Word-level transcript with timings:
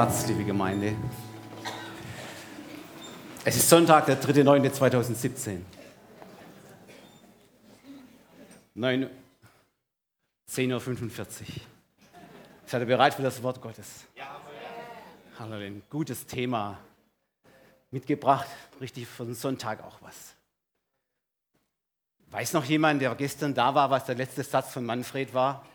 Satz, 0.00 0.26
liebe 0.28 0.44
Gemeinde. 0.44 0.96
Es 3.44 3.54
ist 3.54 3.68
Sonntag, 3.68 4.06
der 4.06 4.18
3.9.2017. 4.18 5.58
9, 8.76 9.10
10.45 10.50 10.70
Uhr. 10.70 11.46
Seid 12.64 12.80
ihr 12.80 12.86
bereit 12.86 13.12
für 13.12 13.20
das 13.20 13.42
Wort 13.42 13.60
Gottes? 13.60 14.06
Ja. 14.16 14.40
Halleluja. 15.38 15.66
Ein 15.66 15.82
gutes 15.90 16.24
Thema 16.24 16.78
mitgebracht. 17.90 18.48
Richtig 18.80 19.06
für 19.06 19.26
den 19.26 19.34
Sonntag 19.34 19.84
auch 19.84 20.00
was. 20.00 20.34
Weiß 22.30 22.54
noch 22.54 22.64
jemand, 22.64 23.02
der 23.02 23.14
gestern 23.16 23.52
da 23.52 23.74
war, 23.74 23.90
was 23.90 24.06
der 24.06 24.14
letzte 24.14 24.44
Satz 24.44 24.72
von 24.72 24.86
Manfred 24.86 25.34
war? 25.34 25.66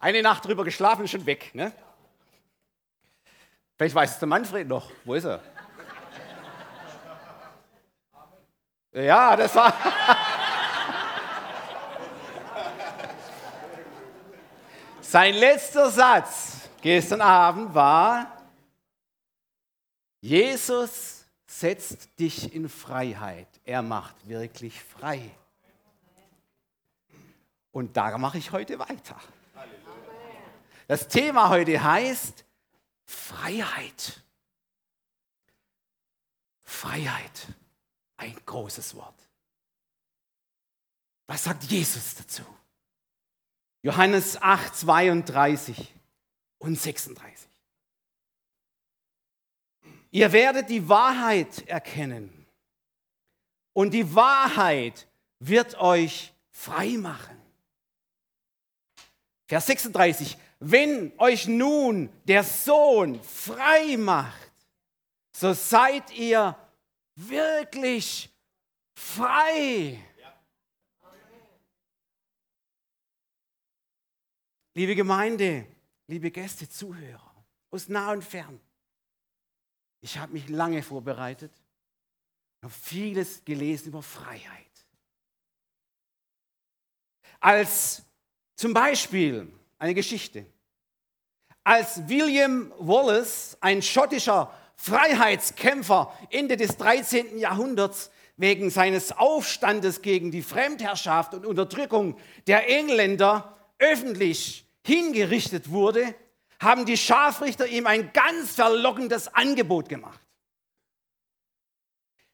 Eine 0.00 0.22
Nacht 0.22 0.46
drüber 0.46 0.64
geschlafen, 0.64 1.06
schon 1.06 1.26
weg. 1.26 1.54
Ne? 1.54 1.72
Vielleicht 3.76 3.94
weiß 3.94 4.12
es 4.12 4.18
der 4.18 4.28
Manfred 4.28 4.66
noch. 4.66 4.90
Wo 5.04 5.14
ist 5.14 5.24
er? 5.24 5.42
Ja, 8.92 9.36
das 9.36 9.54
war. 9.54 9.74
Sein 15.02 15.34
letzter 15.34 15.90
Satz 15.90 16.68
gestern 16.80 17.20
Abend 17.20 17.74
war: 17.74 18.26
Jesus 20.20 21.26
setzt 21.46 22.18
dich 22.18 22.54
in 22.54 22.70
Freiheit. 22.70 23.48
Er 23.64 23.82
macht 23.82 24.26
wirklich 24.26 24.82
frei. 24.82 25.30
Und 27.70 27.96
da 27.96 28.16
mache 28.16 28.38
ich 28.38 28.50
heute 28.50 28.78
weiter. 28.78 29.16
Das 30.90 31.06
Thema 31.06 31.50
heute 31.50 31.80
heißt 31.80 32.44
Freiheit. 33.04 34.24
Freiheit, 36.64 37.46
ein 38.16 38.34
großes 38.44 38.96
Wort. 38.96 39.14
Was 41.28 41.44
sagt 41.44 41.62
Jesus 41.62 42.16
dazu? 42.16 42.42
Johannes 43.82 44.42
8, 44.42 44.74
32 44.74 45.94
und 46.58 46.74
36. 46.74 47.48
Ihr 50.10 50.32
werdet 50.32 50.70
die 50.70 50.88
Wahrheit 50.88 51.68
erkennen 51.68 52.48
und 53.74 53.92
die 53.92 54.12
Wahrheit 54.12 55.06
wird 55.38 55.76
euch 55.76 56.34
frei 56.50 56.96
machen. 56.98 57.40
Vers 59.46 59.66
36. 59.66 60.36
Wenn 60.62 61.18
euch 61.18 61.48
nun 61.48 62.10
der 62.24 62.44
Sohn 62.44 63.22
frei 63.22 63.96
macht, 63.96 64.52
so 65.34 65.54
seid 65.54 66.10
ihr 66.10 66.54
wirklich 67.14 68.30
frei. 68.94 69.98
Liebe 74.74 74.94
Gemeinde, 74.94 75.66
liebe 76.06 76.30
Gäste, 76.30 76.68
Zuhörer 76.68 77.34
aus 77.70 77.88
nah 77.88 78.12
und 78.12 78.22
fern. 78.22 78.60
Ich 80.02 80.18
habe 80.18 80.32
mich 80.32 80.48
lange 80.48 80.82
vorbereitet, 80.82 81.52
habe 82.62 82.72
vieles 82.72 83.44
gelesen 83.44 83.88
über 83.88 84.02
Freiheit. 84.02 84.66
Als 87.40 88.02
zum 88.56 88.74
Beispiel 88.74 89.50
eine 89.80 89.94
Geschichte. 89.94 90.46
Als 91.64 92.08
William 92.08 92.72
Wallace, 92.78 93.56
ein 93.60 93.82
schottischer 93.82 94.54
Freiheitskämpfer 94.76 96.16
Ende 96.30 96.56
des 96.56 96.76
13. 96.76 97.38
Jahrhunderts, 97.38 98.10
wegen 98.36 98.70
seines 98.70 99.12
Aufstandes 99.12 100.00
gegen 100.00 100.30
die 100.30 100.42
Fremdherrschaft 100.42 101.34
und 101.34 101.44
Unterdrückung 101.44 102.16
der 102.46 102.70
Engländer 102.70 103.56
öffentlich 103.78 104.66
hingerichtet 104.86 105.70
wurde, 105.70 106.14
haben 106.58 106.86
die 106.86 106.96
Scharfrichter 106.96 107.66
ihm 107.66 107.86
ein 107.86 108.12
ganz 108.12 108.54
verlockendes 108.54 109.28
Angebot 109.28 109.88
gemacht. 109.88 110.20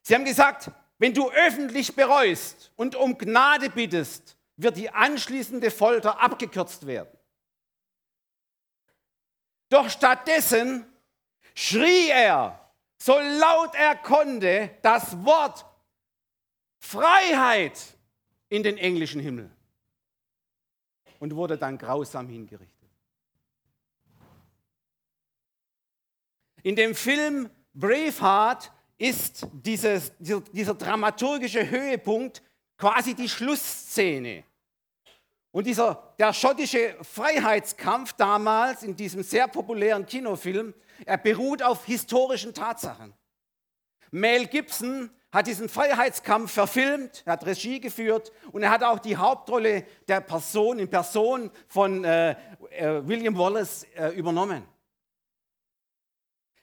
Sie 0.01 0.15
haben 0.15 0.25
gesagt, 0.25 0.71
wenn 0.97 1.13
du 1.13 1.29
öffentlich 1.29 1.95
bereust 1.95 2.71
und 2.77 2.95
um 2.95 3.17
Gnade 3.17 3.69
bittest, 3.69 4.37
wird 4.55 4.77
die 4.77 4.89
anschließende 4.89 5.71
Folter 5.71 6.21
abgekürzt 6.21 6.87
werden. 6.87 7.16
Doch 9.69 9.89
stattdessen 9.89 10.85
schrie 11.53 12.09
er, 12.09 12.71
so 12.97 13.13
laut 13.13 13.75
er 13.75 13.95
konnte, 13.95 14.71
das 14.81 15.23
Wort 15.25 15.65
Freiheit 16.79 17.79
in 18.49 18.63
den 18.63 18.77
englischen 18.77 19.19
Himmel 19.19 19.49
und 21.19 21.35
wurde 21.35 21.57
dann 21.57 21.77
grausam 21.77 22.29
hingerichtet. 22.29 22.77
In 26.63 26.75
dem 26.75 26.95
Film 26.95 27.49
Braveheart 27.73 28.71
ist 28.97 29.47
dieses, 29.51 30.11
dieser, 30.17 30.41
dieser 30.41 30.73
dramaturgische 30.73 31.69
Höhepunkt 31.69 32.41
quasi 32.77 33.13
die 33.13 33.29
Schlussszene. 33.29 34.43
Und 35.57 35.65
dieser, 35.65 36.13
der 36.19 36.33
schottische 36.33 36.95
Freiheitskampf 37.01 38.13
damals 38.13 38.83
in 38.83 38.95
diesem 38.95 39.23
sehr 39.23 39.47
populären 39.47 40.05
Kinofilm, 40.05 40.75
er 41.03 41.17
beruht 41.17 41.63
auf 41.63 41.83
historischen 41.83 42.53
Tatsachen. 42.53 43.11
Mel 44.11 44.45
Gibson 44.45 45.09
hat 45.31 45.47
diesen 45.47 45.67
Freiheitskampf 45.67 46.51
verfilmt, 46.51 47.23
er 47.25 47.33
hat 47.33 47.45
Regie 47.47 47.79
geführt 47.79 48.31
und 48.51 48.61
er 48.61 48.69
hat 48.69 48.83
auch 48.83 48.99
die 48.99 49.17
Hauptrolle 49.17 49.83
der 50.07 50.21
Person 50.21 50.77
in 50.77 50.91
Person 50.91 51.49
von 51.67 52.03
äh, 52.03 52.35
äh, 52.69 53.07
William 53.07 53.35
Wallace 53.35 53.87
äh, 53.95 54.09
übernommen. 54.09 54.63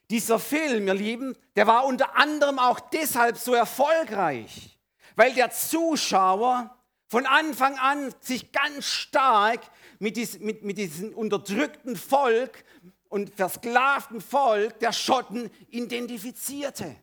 Dieser 0.09 0.39
Film, 0.39 0.87
ihr 0.87 0.95
Lieben, 0.95 1.37
der 1.57 1.67
war 1.67 1.85
unter 1.85 2.15
anderem 2.15 2.61
auch 2.61 2.79
deshalb 2.79 3.39
so 3.39 3.55
erfolgreich, 3.55 4.79
weil 5.17 5.35
der 5.35 5.51
Zuschauer 5.51 6.71
von 7.07 7.27
Anfang 7.27 7.79
an 7.79 8.15
sich 8.21 8.53
ganz 8.53 8.87
stark 8.87 9.61
mit, 9.99 10.17
dies, 10.17 10.39
mit, 10.41 10.65
mit 10.65 10.79
diesem 10.79 11.15
unterdrückten 11.15 11.97
Volk 11.97 12.65
und 13.09 13.35
versklavten 13.35 14.21
Volk 14.21 14.79
der 14.81 14.93
Schotten 14.93 15.51
identifizierte. 15.69 16.97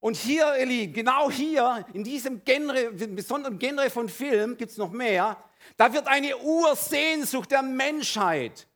Und 0.00 0.16
hier, 0.16 0.54
Eli, 0.54 0.88
genau 0.88 1.30
hier, 1.30 1.84
in 1.92 2.04
diesem 2.04 2.44
Genre, 2.44 2.92
besonderen 2.92 3.58
Genre 3.58 3.90
von 3.90 4.08
Film, 4.08 4.56
gibt 4.56 4.70
es 4.70 4.78
noch 4.78 4.92
mehr, 4.92 5.36
da 5.76 5.92
wird 5.92 6.06
eine 6.06 6.36
Ursehnsucht 6.38 7.50
der 7.50 7.62
Menschheit 7.62 8.68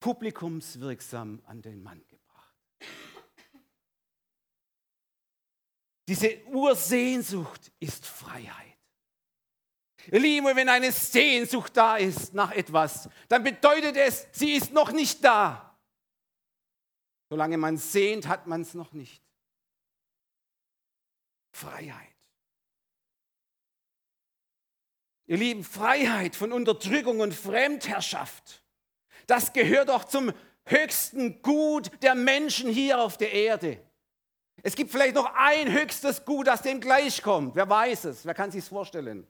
publikumswirksam 0.00 1.42
an 1.46 1.62
den 1.62 1.82
Mann 1.82 2.02
Diese 6.08 6.44
Ursehnsucht 6.46 7.72
ist 7.78 8.06
Freiheit. 8.06 8.78
Ihr 10.10 10.18
Lieben, 10.18 10.56
wenn 10.56 10.68
eine 10.68 10.90
Sehnsucht 10.90 11.76
da 11.76 11.96
ist 11.96 12.34
nach 12.34 12.50
etwas, 12.50 13.08
dann 13.28 13.44
bedeutet 13.44 13.96
es, 13.96 14.26
sie 14.32 14.52
ist 14.52 14.72
noch 14.72 14.90
nicht 14.90 15.24
da. 15.24 15.78
Solange 17.28 17.56
man 17.56 17.76
sehnt, 17.76 18.26
hat 18.26 18.46
man 18.46 18.62
es 18.62 18.74
noch 18.74 18.92
nicht. 18.92 19.22
Freiheit. 21.52 22.08
Ihr 25.26 25.36
Lieben, 25.36 25.62
Freiheit 25.62 26.34
von 26.34 26.52
Unterdrückung 26.52 27.20
und 27.20 27.32
Fremdherrschaft, 27.32 28.64
das 29.28 29.52
gehört 29.52 29.88
doch 29.88 30.04
zum 30.04 30.32
höchsten 30.64 31.40
Gut 31.42 31.90
der 32.02 32.14
Menschen 32.14 32.70
hier 32.70 33.00
auf 33.00 33.16
der 33.16 33.32
Erde. 33.32 33.80
Es 34.62 34.76
gibt 34.76 34.90
vielleicht 34.90 35.16
noch 35.16 35.32
ein 35.34 35.72
höchstes 35.72 36.24
Gut, 36.24 36.46
das 36.46 36.62
dem 36.62 36.80
gleichkommt. 36.80 37.56
Wer 37.56 37.68
weiß 37.68 38.04
es? 38.04 38.24
Wer 38.24 38.34
kann 38.34 38.50
sich 38.50 38.64
vorstellen? 38.64 39.26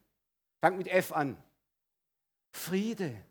Fangt 0.60 0.76
mit 0.76 0.88
F 0.88 1.12
an. 1.12 1.42
Friede. 2.50 3.24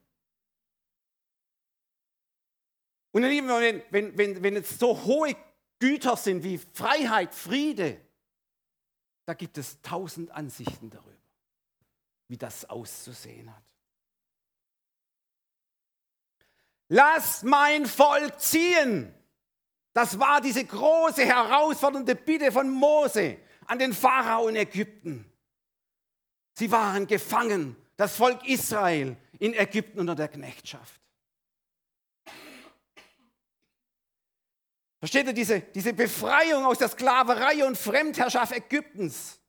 Und 3.12 3.24
ihr 3.24 3.30
Lieben, 3.30 3.48
wenn, 3.48 3.83
wenn, 3.92 4.18
wenn, 4.18 4.44
wenn 4.44 4.56
es 4.56 4.80
so 4.80 5.03
hohe 5.03 5.36
Güter 5.80 6.18
sind 6.18 6.44
wie 6.44 6.57
Freiheit, 6.57 7.36
Friede, 7.36 8.00
da 9.25 9.33
gibt 9.33 9.57
es 9.57 9.81
tausend 9.81 10.31
Ansichten 10.31 10.89
darüber, 10.89 11.12
wie 12.27 12.38
das 12.38 12.65
auszusehen 12.65 13.53
hat. 13.53 13.63
Lass 16.88 17.44
mein 17.44 17.86
Volk 17.86 18.39
ziehen. 18.39 19.13
Das 19.93 20.17
war 20.19 20.39
diese 20.39 20.63
große 20.63 21.25
herausfordernde 21.25 22.15
Bitte 22.15 22.51
von 22.51 22.69
Mose 22.69 23.38
an 23.65 23.79
den 23.79 23.93
Pharao 23.93 24.47
in 24.47 24.55
Ägypten. 24.55 25.25
Sie 26.53 26.71
waren 26.71 27.07
gefangen. 27.07 27.75
das 27.97 28.15
Volk 28.15 28.47
Israel 28.47 29.15
in 29.38 29.53
Ägypten 29.53 29.99
unter 29.99 30.15
der 30.15 30.27
Knechtschaft. 30.27 30.99
Versteht 34.97 35.27
ihr 35.27 35.33
diese, 35.33 35.61
diese 35.61 35.93
Befreiung 35.93 36.65
aus 36.65 36.77
der 36.77 36.89
Sklaverei 36.89 37.65
und 37.65 37.77
Fremdherrschaft 37.77 38.53
Ägyptens? 38.53 39.39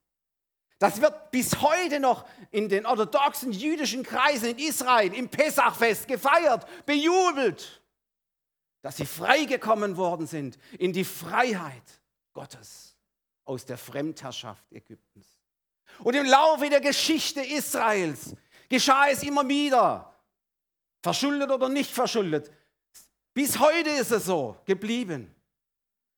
Das 0.79 0.99
wird 0.99 1.31
bis 1.31 1.61
heute 1.61 1.99
noch 1.99 2.25
in 2.51 2.69
den 2.69 2.85
orthodoxen 2.85 3.51
jüdischen 3.51 4.03
Kreisen 4.03 4.49
in 4.49 4.57
Israel 4.57 5.13
im 5.13 5.29
Pessachfest 5.29 6.07
gefeiert, 6.07 6.67
bejubelt, 6.85 7.82
dass 8.83 8.97
sie 8.97 9.05
freigekommen 9.05 9.95
worden 9.95 10.27
sind 10.27 10.59
in 10.77 10.91
die 10.91 11.05
Freiheit 11.05 12.01
Gottes 12.33 12.97
aus 13.45 13.65
der 13.65 13.77
Fremdherrschaft 13.77 14.71
Ägyptens. 14.71 15.25
Und 15.99 16.15
im 16.15 16.25
Laufe 16.25 16.69
der 16.69 16.81
Geschichte 16.81 17.41
Israels 17.41 18.35
geschah 18.67 19.07
es 19.07 19.23
immer 19.23 19.47
wieder, 19.47 20.13
verschuldet 21.01 21.49
oder 21.49 21.69
nicht 21.69 21.91
verschuldet. 21.91 22.51
Bis 23.33 23.57
heute 23.57 23.89
ist 23.89 24.11
es 24.11 24.25
so 24.25 24.57
geblieben, 24.65 25.33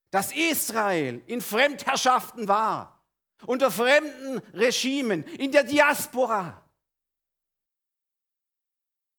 dass 0.10 0.36
Israel 0.36 1.22
in 1.28 1.42
Fremdherrschaften 1.42 2.48
war, 2.48 3.00
unter 3.46 3.70
fremden 3.70 4.40
Regimen, 4.54 5.24
in 5.24 5.52
der 5.52 5.66
Diaspora. 5.66 6.64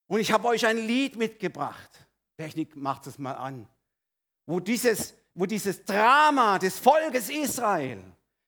Und 0.08 0.18
ich 0.18 0.32
habe 0.32 0.48
euch 0.48 0.66
ein 0.66 0.78
Lied 0.78 1.14
mitgebracht. 1.14 2.05
Technik 2.36 2.76
macht 2.76 3.06
es 3.06 3.18
mal 3.18 3.34
an. 3.34 3.68
Wo 4.46 4.60
dieses, 4.60 5.14
wo 5.34 5.46
dieses 5.46 5.84
Drama 5.84 6.58
des 6.58 6.78
Volkes 6.78 7.30
Israel 7.30 8.02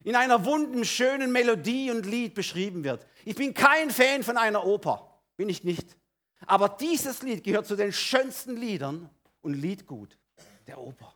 in 0.04 0.14
einer 0.14 0.44
wunden, 0.44 0.84
schönen 0.84 1.32
Melodie 1.32 1.90
und 1.90 2.06
Lied 2.06 2.34
beschrieben 2.34 2.84
wird. 2.84 3.06
Ich 3.24 3.34
bin 3.34 3.52
kein 3.52 3.90
Fan 3.90 4.22
von 4.22 4.36
einer 4.36 4.64
Oper, 4.64 5.20
bin 5.36 5.48
ich 5.48 5.64
nicht. 5.64 5.96
Aber 6.46 6.68
dieses 6.68 7.22
Lied 7.22 7.42
gehört 7.42 7.66
zu 7.66 7.76
den 7.76 7.92
schönsten 7.92 8.56
Liedern 8.56 9.10
und 9.40 9.54
Liedgut 9.54 10.16
der 10.66 10.78
Oper. 10.78 11.14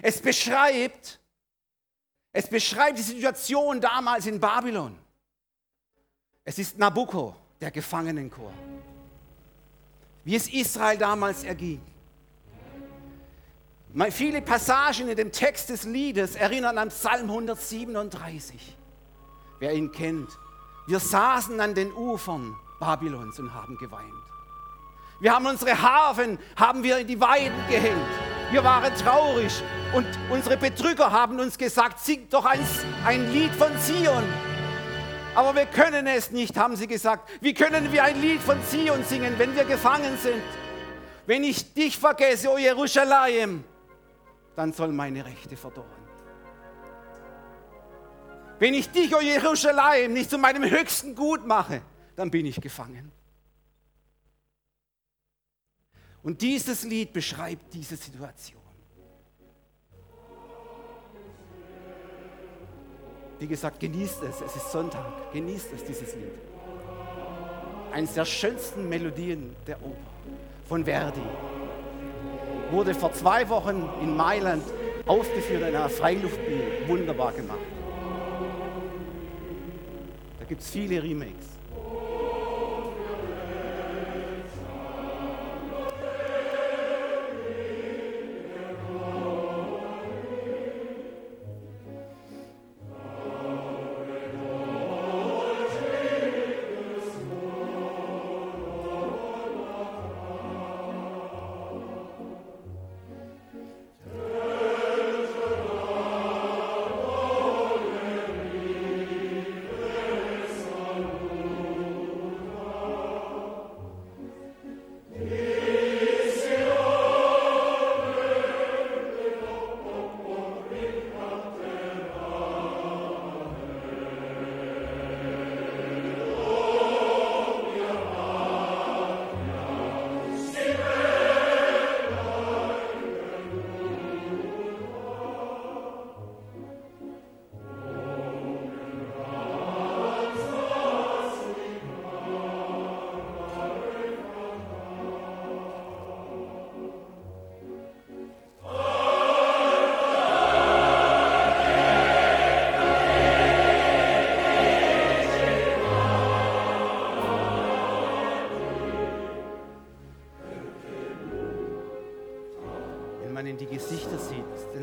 Es 0.00 0.20
beschreibt, 0.20 1.20
es 2.32 2.48
beschreibt 2.48 2.98
die 2.98 3.02
Situation 3.02 3.80
damals 3.80 4.26
in 4.26 4.40
Babylon. 4.40 4.98
Es 6.44 6.58
ist 6.58 6.78
Nabucco, 6.78 7.36
der 7.60 7.70
Gefangenenchor. 7.70 8.52
Wie 10.24 10.36
es 10.36 10.48
Israel 10.48 10.98
damals 10.98 11.44
erging. 11.44 11.80
Viele 14.10 14.40
Passagen 14.40 15.08
in 15.08 15.16
dem 15.16 15.32
Text 15.32 15.68
des 15.68 15.84
Liedes 15.84 16.36
erinnern 16.36 16.78
an 16.78 16.90
Psalm 16.90 17.28
137. 17.28 18.76
Wer 19.58 19.72
ihn 19.72 19.90
kennt. 19.90 20.30
Wir 20.86 21.00
saßen 21.00 21.60
an 21.60 21.74
den 21.74 21.92
Ufern 21.92 22.56
Babylons 22.78 23.38
und 23.38 23.52
haben 23.52 23.76
geweint. 23.76 24.12
Wir 25.20 25.34
haben 25.34 25.46
unsere 25.46 25.80
Hafen, 25.80 26.38
haben 26.56 26.82
wir 26.82 26.98
in 26.98 27.06
die 27.06 27.20
Weiden 27.20 27.58
gehängt. 27.68 28.08
Wir 28.50 28.64
waren 28.64 28.92
traurig 28.94 29.62
und 29.92 30.06
unsere 30.30 30.56
Betrüger 30.56 31.12
haben 31.12 31.38
uns 31.38 31.58
gesagt, 31.58 32.00
singt 32.00 32.32
doch 32.32 32.44
ein, 32.44 32.60
ein 33.04 33.30
Lied 33.32 33.54
von 33.54 33.70
Zion. 33.78 34.24
Aber 35.34 35.54
wir 35.54 35.66
können 35.66 36.06
es 36.06 36.30
nicht, 36.30 36.56
haben 36.56 36.74
sie 36.76 36.86
gesagt. 36.86 37.30
Wie 37.40 37.54
können 37.54 37.92
wir 37.92 38.02
ein 38.04 38.20
Lied 38.20 38.40
von 38.40 38.58
Zion 38.64 39.04
singen, 39.04 39.34
wenn 39.38 39.54
wir 39.54 39.64
gefangen 39.64 40.16
sind? 40.18 40.42
Wenn 41.26 41.44
ich 41.44 41.72
dich 41.72 41.96
vergesse, 41.96 42.50
o 42.50 42.58
Jerusalem, 42.58 43.64
dann 44.56 44.72
soll 44.72 44.88
meine 44.92 45.24
Rechte 45.24 45.56
verdorren. 45.56 46.00
Wenn 48.58 48.74
ich 48.74 48.90
dich, 48.90 49.14
o 49.14 49.20
Jerusalem, 49.20 50.12
nicht 50.12 50.28
zu 50.28 50.36
meinem 50.36 50.68
höchsten 50.68 51.14
Gut 51.14 51.46
mache, 51.46 51.80
dann 52.16 52.30
bin 52.30 52.44
ich 52.46 52.60
gefangen. 52.60 53.12
Und 56.22 56.42
dieses 56.42 56.82
Lied 56.82 57.12
beschreibt 57.12 57.72
diese 57.72 57.96
Situation. 57.96 58.59
Wie 63.40 63.46
gesagt, 63.46 63.80
genießt 63.80 64.22
es, 64.22 64.42
es 64.42 64.54
ist 64.54 64.70
Sonntag, 64.70 65.32
genießt 65.32 65.72
es, 65.74 65.82
dieses 65.82 66.14
Lied. 66.14 66.30
Eines 67.90 68.12
der 68.12 68.26
schönsten 68.26 68.86
Melodien 68.88 69.56
der 69.66 69.78
Oper 69.82 69.96
von 70.68 70.84
Verdi 70.84 71.22
wurde 72.70 72.94
vor 72.94 73.12
zwei 73.14 73.48
Wochen 73.48 73.88
in 74.02 74.14
Mailand 74.14 74.62
aufgeführt 75.06 75.62
in 75.62 75.68
einer 75.68 75.88
Freiluftbühne. 75.88 76.86
Wunderbar 76.86 77.32
gemacht. 77.32 77.58
Da 80.38 80.44
gibt 80.44 80.60
es 80.60 80.68
viele 80.68 81.02
Remakes. 81.02 81.59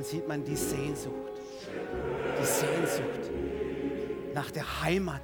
Sieht 0.04 0.28
man 0.28 0.44
die 0.44 0.56
Sehnsucht. 0.56 1.14
Die 2.40 2.46
Sehnsucht 2.46 3.32
nach 4.34 4.52
der 4.52 4.84
Heimat. 4.84 5.22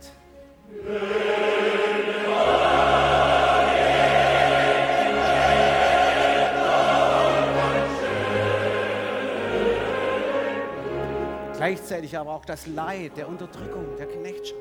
Gleichzeitig 11.56 12.18
aber 12.18 12.32
auch 12.32 12.46
das 12.46 12.68
Leid 12.68 13.16
der 13.16 13.28
Unterdrückung, 13.28 13.96
der 13.98 14.08
Knechtschaft. 14.08 14.60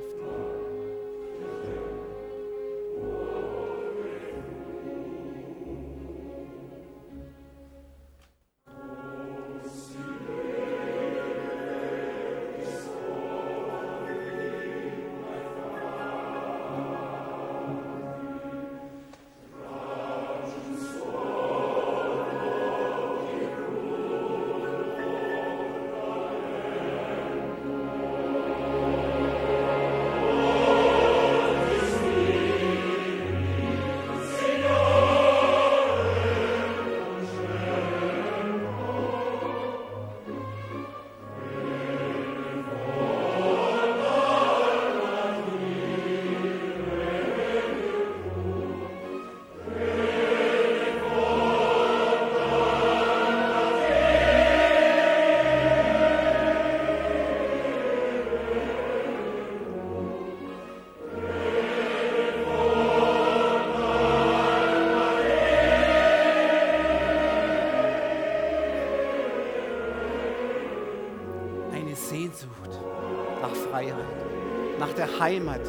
Heimat, 75.33 75.65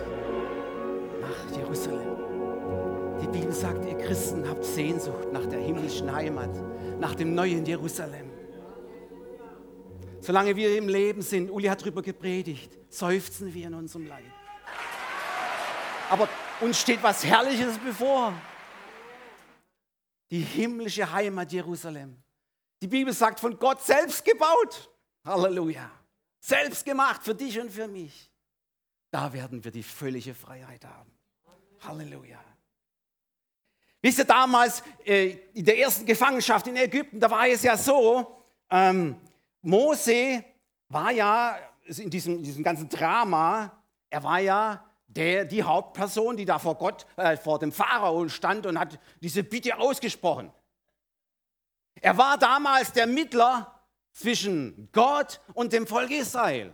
nach 1.22 1.58
Jerusalem. 1.58 2.17
Die 3.22 3.27
Bibel 3.27 3.53
sagt, 3.53 3.86
ihr 3.86 3.98
Christen 3.98 4.46
habt 4.50 4.65
Sehnsucht 4.65 5.32
nach 5.32 5.46
der 5.46 5.62
himmlischen 5.62 6.13
Heimat, 6.13 6.53
nach 7.00 7.15
dem 7.15 7.34
neuen 7.34 7.65
Jerusalem. 7.65 8.29
Solange 10.20 10.53
wir 10.58 10.77
im 10.77 10.89
Leben 10.89 11.22
sind, 11.22 11.50
Uli 11.50 11.67
hat 11.67 11.79
darüber 11.79 12.01
gepredigt, 12.01 12.77
seufzen 12.89 13.53
wir 13.53 13.67
in 13.67 13.74
unserem 13.74 14.08
Leib. 14.08 14.25
Aber 16.10 16.27
uns 16.60 16.82
steht 16.82 17.01
was 17.01 17.24
Herrliches 17.24 17.77
bevor. 17.77 18.34
Die 20.29 20.41
himmlische 20.41 21.10
Heimat 21.10 21.53
Jerusalem. 21.53 22.22
Die 22.82 22.88
Bibel 22.89 23.13
sagt, 23.13 23.39
von 23.39 23.58
Gott 23.58 23.82
selbst 23.82 24.25
gebaut. 24.25 24.91
Halleluja. 25.24 25.89
Selbst 26.41 26.84
gemacht 26.84 27.24
für 27.24 27.34
dich 27.34 27.58
und 27.58 27.72
für 27.72 27.88
mich. 27.88 28.33
Da 29.13 29.32
werden 29.32 29.63
wir 29.63 29.70
die 29.70 29.84
völlige 29.84 30.34
Freiheit 30.34 30.84
haben. 30.86 31.12
Halleluja. 31.82 32.39
Wisst 34.01 34.17
ihr, 34.17 34.25
damals 34.25 34.82
äh, 35.05 35.38
in 35.53 35.63
der 35.63 35.77
ersten 35.77 36.03
Gefangenschaft 36.08 36.65
in 36.65 36.75
Ägypten, 36.77 37.20
da 37.20 37.29
war 37.29 37.48
es 37.48 37.62
ja 37.62 37.77
so, 37.77 38.43
ähm, 38.72 39.15
Mose 39.62 40.43
war 40.89 41.12
ja 41.12 41.60
in 41.86 42.10
diesem, 42.10 42.38
in 42.38 42.43
diesem 42.43 42.63
ganzen 42.63 42.89
Drama, 42.89 43.84
er 44.10 44.24
war 44.24 44.39
ja 44.39 44.84
der, 45.05 45.46
die 45.46 45.62
Hauptperson, 45.62 46.36
die 46.36 46.46
da 46.46 46.58
vor 46.58 46.74
Gott, 46.74 47.05
äh, 47.15 47.38
vor 47.38 47.60
dem 47.60 47.72
Pharao 47.72 48.27
stand 48.29 48.65
und 48.65 48.79
hat 48.79 49.00
diese 49.22 49.43
Bitte 49.43 49.77
ausgesprochen. 49.77 50.51
Er 52.01 52.17
war 52.17 52.39
damals 52.39 52.91
der 52.93 53.05
Mittler 53.05 53.79
zwischen 54.12 54.89
Gott 54.91 55.39
und 55.53 55.72
dem 55.72 55.86
Volk 55.86 56.10
Israel. 56.10 56.74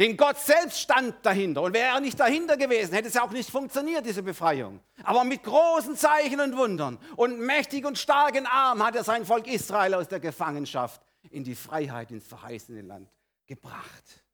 Denn 0.00 0.16
Gott 0.16 0.38
selbst 0.38 0.80
stand 0.80 1.14
dahinter. 1.26 1.60
Und 1.60 1.74
wäre 1.74 1.94
er 1.94 2.00
nicht 2.00 2.18
dahinter 2.18 2.56
gewesen, 2.56 2.94
hätte 2.94 3.08
es 3.08 3.14
ja 3.14 3.22
auch 3.22 3.32
nicht 3.32 3.50
funktioniert, 3.50 4.06
diese 4.06 4.22
Befreiung. 4.22 4.80
Aber 5.02 5.24
mit 5.24 5.42
großen 5.42 5.94
Zeichen 5.94 6.40
und 6.40 6.56
Wundern 6.56 6.98
und 7.16 7.38
mächtig 7.38 7.84
und 7.84 7.98
starken 7.98 8.46
Arm 8.46 8.82
hat 8.82 8.96
er 8.96 9.04
sein 9.04 9.26
Volk 9.26 9.46
Israel 9.46 9.92
aus 9.92 10.08
der 10.08 10.18
Gefangenschaft 10.18 11.02
in 11.28 11.44
die 11.44 11.54
Freiheit, 11.54 12.10
ins 12.12 12.26
verheißene 12.26 12.80
Land 12.80 13.10
gebracht. 13.46 14.24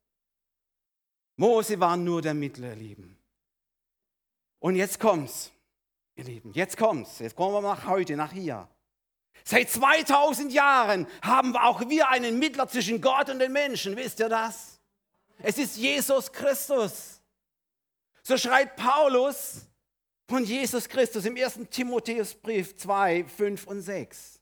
Mose 1.34 1.80
war 1.80 1.96
nur 1.96 2.22
der 2.22 2.34
Mittler, 2.34 2.68
ihr 2.68 2.76
Lieben. 2.76 3.18
Und 4.60 4.76
jetzt 4.76 5.00
kommt's, 5.00 5.50
ihr 6.14 6.24
Lieben, 6.24 6.52
jetzt 6.52 6.76
kommt's. 6.76 7.18
Jetzt 7.18 7.34
kommen 7.34 7.54
wir 7.54 7.62
nach 7.62 7.88
heute, 7.88 8.14
nach 8.14 8.30
hier. 8.30 8.68
Seit 9.42 9.68
2000 9.68 10.52
Jahren 10.52 11.08
haben 11.22 11.56
auch 11.56 11.88
wir 11.88 12.08
einen 12.08 12.38
Mittler 12.38 12.68
zwischen 12.68 13.00
Gott 13.00 13.30
und 13.30 13.40
den 13.40 13.52
Menschen. 13.52 13.96
Wisst 13.96 14.20
ihr 14.20 14.28
das? 14.28 14.75
Es 15.42 15.58
ist 15.58 15.76
Jesus 15.76 16.30
Christus. 16.32 17.20
So 18.22 18.36
schreibt 18.36 18.76
Paulus 18.76 19.62
von 20.28 20.44
Jesus 20.44 20.88
Christus 20.88 21.24
im 21.24 21.36
1. 21.36 21.60
Timotheusbrief 21.70 22.76
2, 22.76 23.24
5 23.24 23.66
und 23.66 23.80
6. 23.82 24.40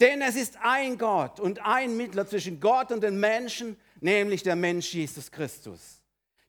Denn 0.00 0.20
es 0.22 0.36
ist 0.36 0.56
ein 0.62 0.98
Gott 0.98 1.40
und 1.40 1.64
ein 1.64 1.96
Mittler 1.96 2.26
zwischen 2.28 2.60
Gott 2.60 2.92
und 2.92 3.02
den 3.02 3.18
Menschen, 3.18 3.76
nämlich 4.00 4.42
der 4.42 4.56
Mensch 4.56 4.92
Jesus 4.92 5.30
Christus 5.30 6.02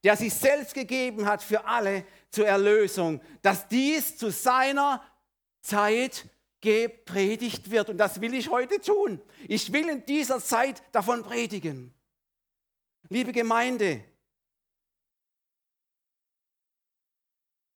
der 0.03 0.15
sich 0.15 0.33
selbst 0.33 0.73
gegeben 0.73 1.25
hat 1.25 1.43
für 1.43 1.65
alle 1.65 2.05
zur 2.29 2.47
Erlösung, 2.47 3.21
dass 3.41 3.67
dies 3.67 4.17
zu 4.17 4.31
seiner 4.31 5.03
Zeit 5.61 6.25
gepredigt 6.61 7.71
wird. 7.71 7.89
Und 7.89 7.97
das 7.97 8.21
will 8.21 8.33
ich 8.33 8.49
heute 8.49 8.79
tun. 8.79 9.21
Ich 9.49 9.73
will 9.73 9.89
in 9.89 10.05
dieser 10.05 10.39
Zeit 10.39 10.81
davon 10.93 11.23
predigen. 11.23 11.93
Liebe 13.09 13.31
Gemeinde, 13.31 14.03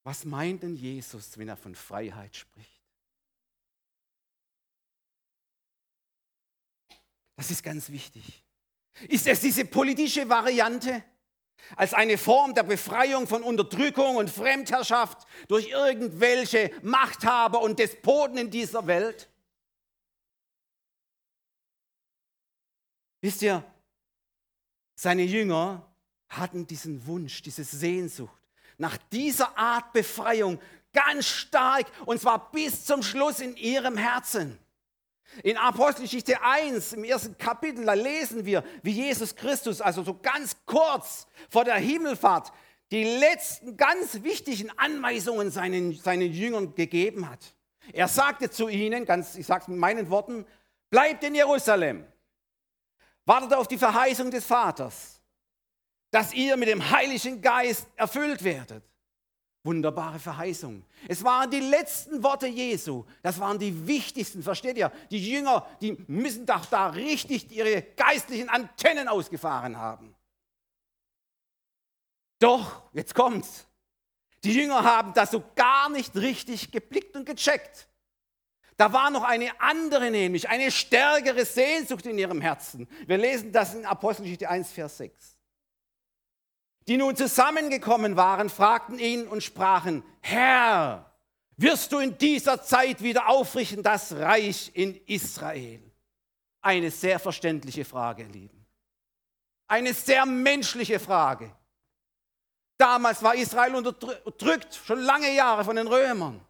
was 0.04 0.26
meint 0.26 0.64
denn 0.64 0.76
Jesus, 0.76 1.38
wenn 1.38 1.48
er 1.48 1.58
von 1.58 1.76
Freiheit 1.76 2.36
spricht? 2.36 2.82
Das 7.36 7.50
ist 7.50 7.64
ganz 7.64 7.90
wichtig. 7.90 8.44
Ist 9.08 9.26
es 9.26 9.40
diese 9.42 9.66
politische 9.66 10.28
Variante? 10.28 11.04
als 11.76 11.94
eine 11.94 12.18
Form 12.18 12.54
der 12.54 12.64
Befreiung 12.64 13.28
von 13.28 13.44
Unterdrückung 13.44 14.18
und 14.18 14.30
Fremdherrschaft 14.30 15.28
durch 15.48 15.70
irgendwelche 15.70 16.72
Machthaber 16.82 17.62
und 17.62 17.80
Despoten 17.80 18.38
in 18.38 18.50
dieser 18.50 18.88
Welt? 18.88 19.30
Wisst 23.22 23.42
ihr, 23.44 23.64
seine 25.02 25.24
Jünger 25.24 25.82
hatten 26.30 26.68
diesen 26.68 27.08
Wunsch, 27.08 27.42
diese 27.42 27.64
Sehnsucht 27.64 28.38
nach 28.78 28.98
dieser 29.12 29.58
Art 29.58 29.94
Befreiung 29.94 30.60
ganz 30.94 31.26
stark 31.26 31.88
und 32.06 32.22
zwar 32.22 32.52
bis 32.52 32.86
zum 32.86 33.02
Schluss 33.02 33.40
in 33.40 33.56
ihrem 33.56 33.98
Herzen. 33.98 34.60
In 35.42 35.58
Apostelgeschichte 35.58 36.44
1, 36.44 36.94
im 36.94 37.04
ersten 37.04 37.36
Kapitel, 37.36 37.84
da 37.84 37.94
lesen 37.94 38.46
wir, 38.46 38.64
wie 38.84 38.92
Jesus 38.92 39.36
Christus, 39.36 39.82
also 39.82 40.04
so 40.04 40.20
ganz 40.22 40.56
kurz 40.68 41.26
vor 41.50 41.64
der 41.64 41.76
Himmelfahrt, 41.76 42.52
die 42.92 43.04
letzten 43.04 43.78
ganz 43.78 44.22
wichtigen 44.22 44.70
Anweisungen 44.78 45.50
seinen, 45.50 45.94
seinen 45.94 46.32
Jüngern 46.32 46.76
gegeben 46.76 47.28
hat. 47.28 47.56
Er 47.92 48.08
sagte 48.08 48.52
zu 48.52 48.68
ihnen, 48.68 49.06
ganz, 49.06 49.36
ich 49.36 49.48
sage 49.48 49.64
es 49.64 49.68
mit 49.68 49.80
meinen 49.80 50.12
Worten, 50.12 50.46
bleibt 50.92 51.24
in 51.24 51.34
Jerusalem, 51.34 52.06
wartet 53.26 53.54
auf 53.54 53.68
die 53.68 53.78
Verheißung 53.78 54.32
des 54.32 54.46
Vaters, 54.46 55.22
dass 56.12 56.34
ihr 56.34 56.58
mit 56.58 56.70
dem 56.70 56.90
Heiligen 56.90 57.42
Geist 57.42 57.88
erfüllt 57.96 58.44
werdet. 58.44 58.84
Wunderbare 59.64 60.18
Verheißung. 60.18 60.84
Es 61.08 61.24
waren 61.24 61.52
die 61.52 61.60
letzten 61.60 62.24
Worte 62.24 62.48
Jesu. 62.48 63.06
Das 63.22 63.40
waren 63.40 63.60
die 63.60 63.86
wichtigsten. 63.86 64.42
Versteht 64.42 64.76
ihr? 64.76 64.92
Die 65.12 65.24
Jünger, 65.24 65.68
die 65.80 65.94
müssen 66.08 66.48
doch 66.48 66.66
da 66.66 66.88
richtig 66.88 67.52
ihre 67.52 67.84
geistlichen 67.96 68.50
Antennen 68.50 69.08
ausgefahren 69.08 69.78
haben. 69.78 70.16
Doch, 72.40 72.90
jetzt 72.94 73.14
kommt's. 73.14 73.68
Die 74.44 74.52
Jünger 74.54 74.84
haben 74.84 75.14
das 75.14 75.30
so 75.30 75.44
gar 75.56 75.90
nicht 75.90 76.16
richtig 76.16 76.72
geblickt 76.72 77.16
und 77.16 77.26
gecheckt. 77.26 77.88
Da 78.78 78.94
war 78.94 79.10
noch 79.10 79.24
eine 79.24 79.50
andere, 79.60 80.10
nämlich 80.12 80.50
eine 80.50 80.72
stärkere 80.72 81.46
Sehnsucht 81.46 82.06
in 82.06 82.18
ihrem 82.18 82.42
Herzen. 82.42 82.88
Wir 83.06 83.18
lesen 83.18 83.52
das 83.52 83.76
in 83.76 83.86
Apostelgeschichte 83.86 84.50
1, 84.50 84.72
Vers 84.72 84.98
6 84.98 85.38
die 86.88 86.98
nun 86.98 87.16
zusammengekommen 87.16 88.16
waren, 88.16 88.50
fragten 88.50 89.00
ihn 89.00 89.28
und 89.28 89.44
sprachen, 89.44 90.04
Herr, 90.20 91.12
wirst 91.58 91.92
du 91.92 92.00
in 92.00 92.18
dieser 92.18 92.64
Zeit 92.64 93.02
wieder 93.02 93.30
aufrichten 93.30 93.84
das 93.84 94.14
Reich 94.14 94.72
in 94.74 95.00
Israel? 95.06 95.82
Eine 96.62 96.92
sehr 96.92 97.20
verständliche 97.20 97.86
Frage, 97.86 98.24
Lieben. 98.24 98.66
Eine 99.68 99.94
sehr 99.94 100.26
menschliche 100.26 101.00
Frage. 101.00 101.56
Damals 102.78 103.22
war 103.22 103.36
Israel 103.36 103.76
unterdrückt, 103.76 104.76
schon 104.76 105.00
lange 105.00 105.34
Jahre 105.34 105.64
von 105.64 105.76
den 105.76 105.88
Römern. 105.88 106.46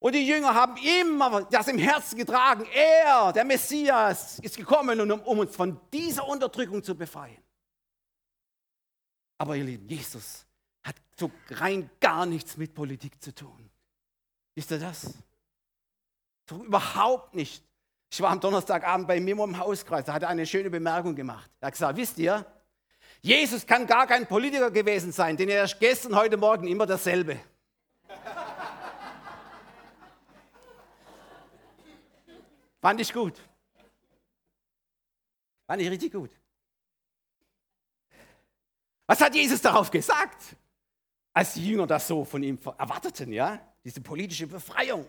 Und 0.00 0.14
die 0.14 0.26
Jünger 0.26 0.54
haben 0.54 0.76
immer 0.76 1.42
das 1.44 1.66
im 1.68 1.78
Herzen 1.78 2.16
getragen. 2.16 2.64
Er, 2.72 3.32
der 3.32 3.44
Messias, 3.44 4.38
ist 4.38 4.56
gekommen, 4.56 5.00
um, 5.00 5.20
uns 5.20 5.56
von 5.56 5.80
dieser 5.92 6.26
Unterdrückung 6.26 6.82
zu 6.82 6.94
befreien. 6.94 7.42
Aber 9.38 9.56
ihr 9.56 9.64
Lieben, 9.64 9.88
Jesus 9.88 10.46
hat 10.84 10.96
so 11.16 11.30
rein 11.50 11.90
gar 12.00 12.26
nichts 12.26 12.56
mit 12.56 12.74
Politik 12.74 13.22
zu 13.22 13.34
tun. 13.34 13.70
Wisst 14.54 14.70
ihr 14.70 14.78
das? 14.78 15.14
So 16.48 16.64
überhaupt 16.64 17.34
nicht. 17.34 17.62
Ich 18.10 18.20
war 18.20 18.30
am 18.30 18.40
Donnerstagabend 18.40 19.06
bei 19.06 19.20
Mimo 19.20 19.44
im 19.44 19.58
Hauskreis, 19.58 20.04
da 20.04 20.14
hat 20.14 20.22
er 20.22 20.28
eine 20.28 20.46
schöne 20.46 20.70
Bemerkung 20.70 21.14
gemacht. 21.14 21.50
Er 21.60 21.66
hat 21.66 21.74
gesagt, 21.74 21.96
wisst 21.96 22.18
ihr, 22.18 22.46
Jesus 23.20 23.66
kann 23.66 23.86
gar 23.86 24.06
kein 24.06 24.26
Politiker 24.26 24.70
gewesen 24.70 25.12
sein, 25.12 25.36
denn 25.36 25.48
er 25.48 25.64
ist 25.64 25.78
gestern, 25.78 26.16
heute 26.16 26.36
Morgen 26.36 26.66
immer 26.66 26.86
dasselbe. 26.86 27.38
Fand 32.80 33.00
ich 33.00 33.12
gut. 33.12 33.34
Fand 35.66 35.82
ich 35.82 35.90
richtig 35.90 36.12
gut. 36.12 36.30
Was 39.06 39.20
hat 39.20 39.34
Jesus 39.34 39.60
darauf 39.60 39.90
gesagt, 39.90 40.56
als 41.32 41.54
die 41.54 41.66
Jünger 41.66 41.86
das 41.86 42.06
so 42.06 42.24
von 42.24 42.42
ihm 42.42 42.58
erwarteten, 42.78 43.32
ja? 43.32 43.60
Diese 43.84 44.00
politische 44.00 44.46
Befreiung. 44.46 45.06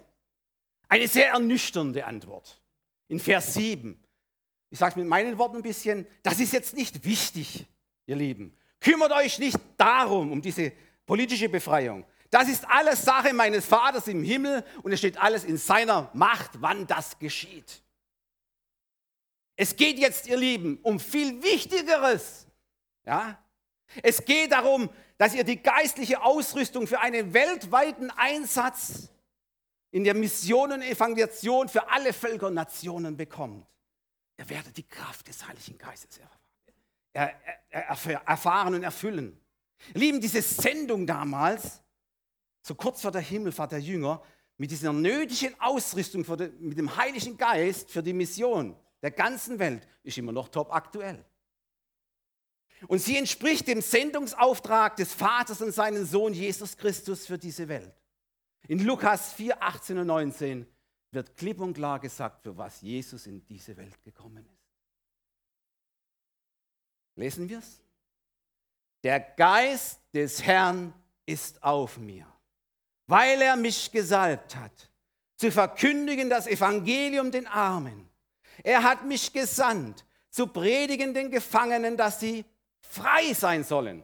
Eine 0.87 1.07
sehr 1.07 1.29
ernüchternde 1.31 2.05
Antwort. 2.05 2.61
In 3.07 3.19
Vers 3.19 3.53
7. 3.53 4.01
Ich 4.69 4.79
sage 4.79 4.91
es 4.91 4.95
mit 4.95 5.07
meinen 5.07 5.37
Worten 5.37 5.57
ein 5.57 5.63
bisschen, 5.63 6.05
das 6.23 6.39
ist 6.39 6.53
jetzt 6.53 6.75
nicht 6.75 7.03
wichtig, 7.03 7.65
ihr 8.05 8.15
Lieben. 8.15 8.55
Kümmert 8.79 9.11
euch 9.11 9.39
nicht 9.39 9.57
darum, 9.77 10.31
um 10.31 10.41
diese 10.41 10.71
politische 11.05 11.49
Befreiung. 11.49 12.05
Das 12.29 12.47
ist 12.47 12.69
alles 12.69 13.03
Sache 13.03 13.33
meines 13.33 13.65
Vaters 13.65 14.07
im 14.07 14.23
Himmel 14.23 14.63
und 14.83 14.91
es 14.91 14.99
steht 14.99 15.17
alles 15.17 15.43
in 15.43 15.57
seiner 15.57 16.09
Macht, 16.13 16.61
wann 16.61 16.85
das 16.85 17.17
geschieht. 17.17 17.81
Es 19.55 19.75
geht 19.75 19.99
jetzt, 19.99 20.27
ihr 20.27 20.37
Lieben, 20.37 20.79
um 20.83 20.99
viel 20.99 21.41
Wichtigeres. 21.43 22.47
Ja? 23.05 23.43
Es 24.03 24.23
geht 24.23 24.51
darum, 24.51 24.89
dass 25.17 25.33
ihr 25.33 25.43
die 25.43 25.61
geistliche 25.61 26.21
Ausrüstung 26.21 26.87
für 26.87 26.99
einen 26.99 27.33
weltweiten 27.33 28.09
Einsatz 28.11 29.09
in 29.91 30.03
der 30.03 30.13
Mission 30.13 30.71
und 30.71 30.81
Evangelisation 30.81 31.67
für 31.67 31.89
alle 31.89 32.13
Völker 32.13 32.47
und 32.47 32.53
Nationen 32.53 33.17
bekommt. 33.17 33.65
Ihr 34.37 34.49
werdet 34.49 34.77
die 34.77 34.87
Kraft 34.87 35.27
des 35.27 35.45
Heiligen 35.45 35.77
Geistes 35.77 36.21
erfahren 37.71 38.75
und 38.75 38.83
erfüllen. 38.83 39.37
Lieben, 39.93 40.21
diese 40.21 40.41
Sendung 40.41 41.05
damals, 41.05 41.81
so 42.69 42.75
kurz 42.75 43.01
vor 43.01 43.11
der 43.11 43.21
Himmelfahrt 43.21 43.71
der 43.71 43.79
Jünger, 43.79 44.21
mit 44.57 44.69
dieser 44.69 44.93
nötigen 44.93 45.59
Ausrüstung 45.59 46.23
mit 46.59 46.77
dem 46.77 46.95
Heiligen 46.95 47.35
Geist 47.35 47.89
für 47.89 48.03
die 48.03 48.13
Mission 48.13 48.75
der 49.01 49.09
ganzen 49.09 49.57
Welt, 49.57 49.87
ist 50.03 50.19
immer 50.19 50.31
noch 50.31 50.49
top 50.49 50.71
aktuell. 50.71 51.25
Und 52.87 52.99
sie 52.99 53.17
entspricht 53.17 53.67
dem 53.67 53.81
Sendungsauftrag 53.81 54.95
des 54.97 55.13
Vaters 55.13 55.61
und 55.61 55.71
seinen 55.71 56.05
Sohn 56.05 56.31
Jesus 56.31 56.77
Christus 56.77 57.25
für 57.25 57.39
diese 57.39 57.67
Welt. 57.67 57.95
In 58.67 58.85
Lukas 58.85 59.33
4, 59.33 59.63
18 59.63 59.97
und 59.97 60.07
19 60.07 60.67
wird 61.11 61.35
klipp 61.37 61.59
und 61.61 61.73
klar 61.73 61.99
gesagt, 61.99 62.43
für 62.43 62.55
was 62.55 62.81
Jesus 62.81 63.25
in 63.25 63.43
diese 63.47 63.75
Welt 63.77 63.99
gekommen 64.03 64.45
ist. 64.45 64.69
Lesen 67.15 67.49
wir 67.49 67.59
es? 67.59 67.81
Der 69.03 69.19
Geist 69.19 70.01
des 70.13 70.43
Herrn 70.43 70.93
ist 71.25 71.63
auf 71.63 71.97
mir, 71.97 72.27
weil 73.09 73.41
er 73.41 73.55
mich 73.55 73.91
gesalbt 73.91 74.55
hat, 74.55 74.89
zu 75.35 75.51
verkündigen 75.51 76.29
das 76.29 76.45
Evangelium 76.45 77.31
den 77.31 77.47
Armen. 77.47 78.07
Er 78.63 78.83
hat 78.83 79.03
mich 79.03 79.33
gesandt, 79.33 80.05
zu 80.29 80.45
predigen 80.45 81.15
den 81.15 81.31
Gefangenen, 81.31 81.97
dass 81.97 82.19
sie 82.19 82.45
frei 82.81 83.33
sein 83.33 83.63
sollen 83.63 84.03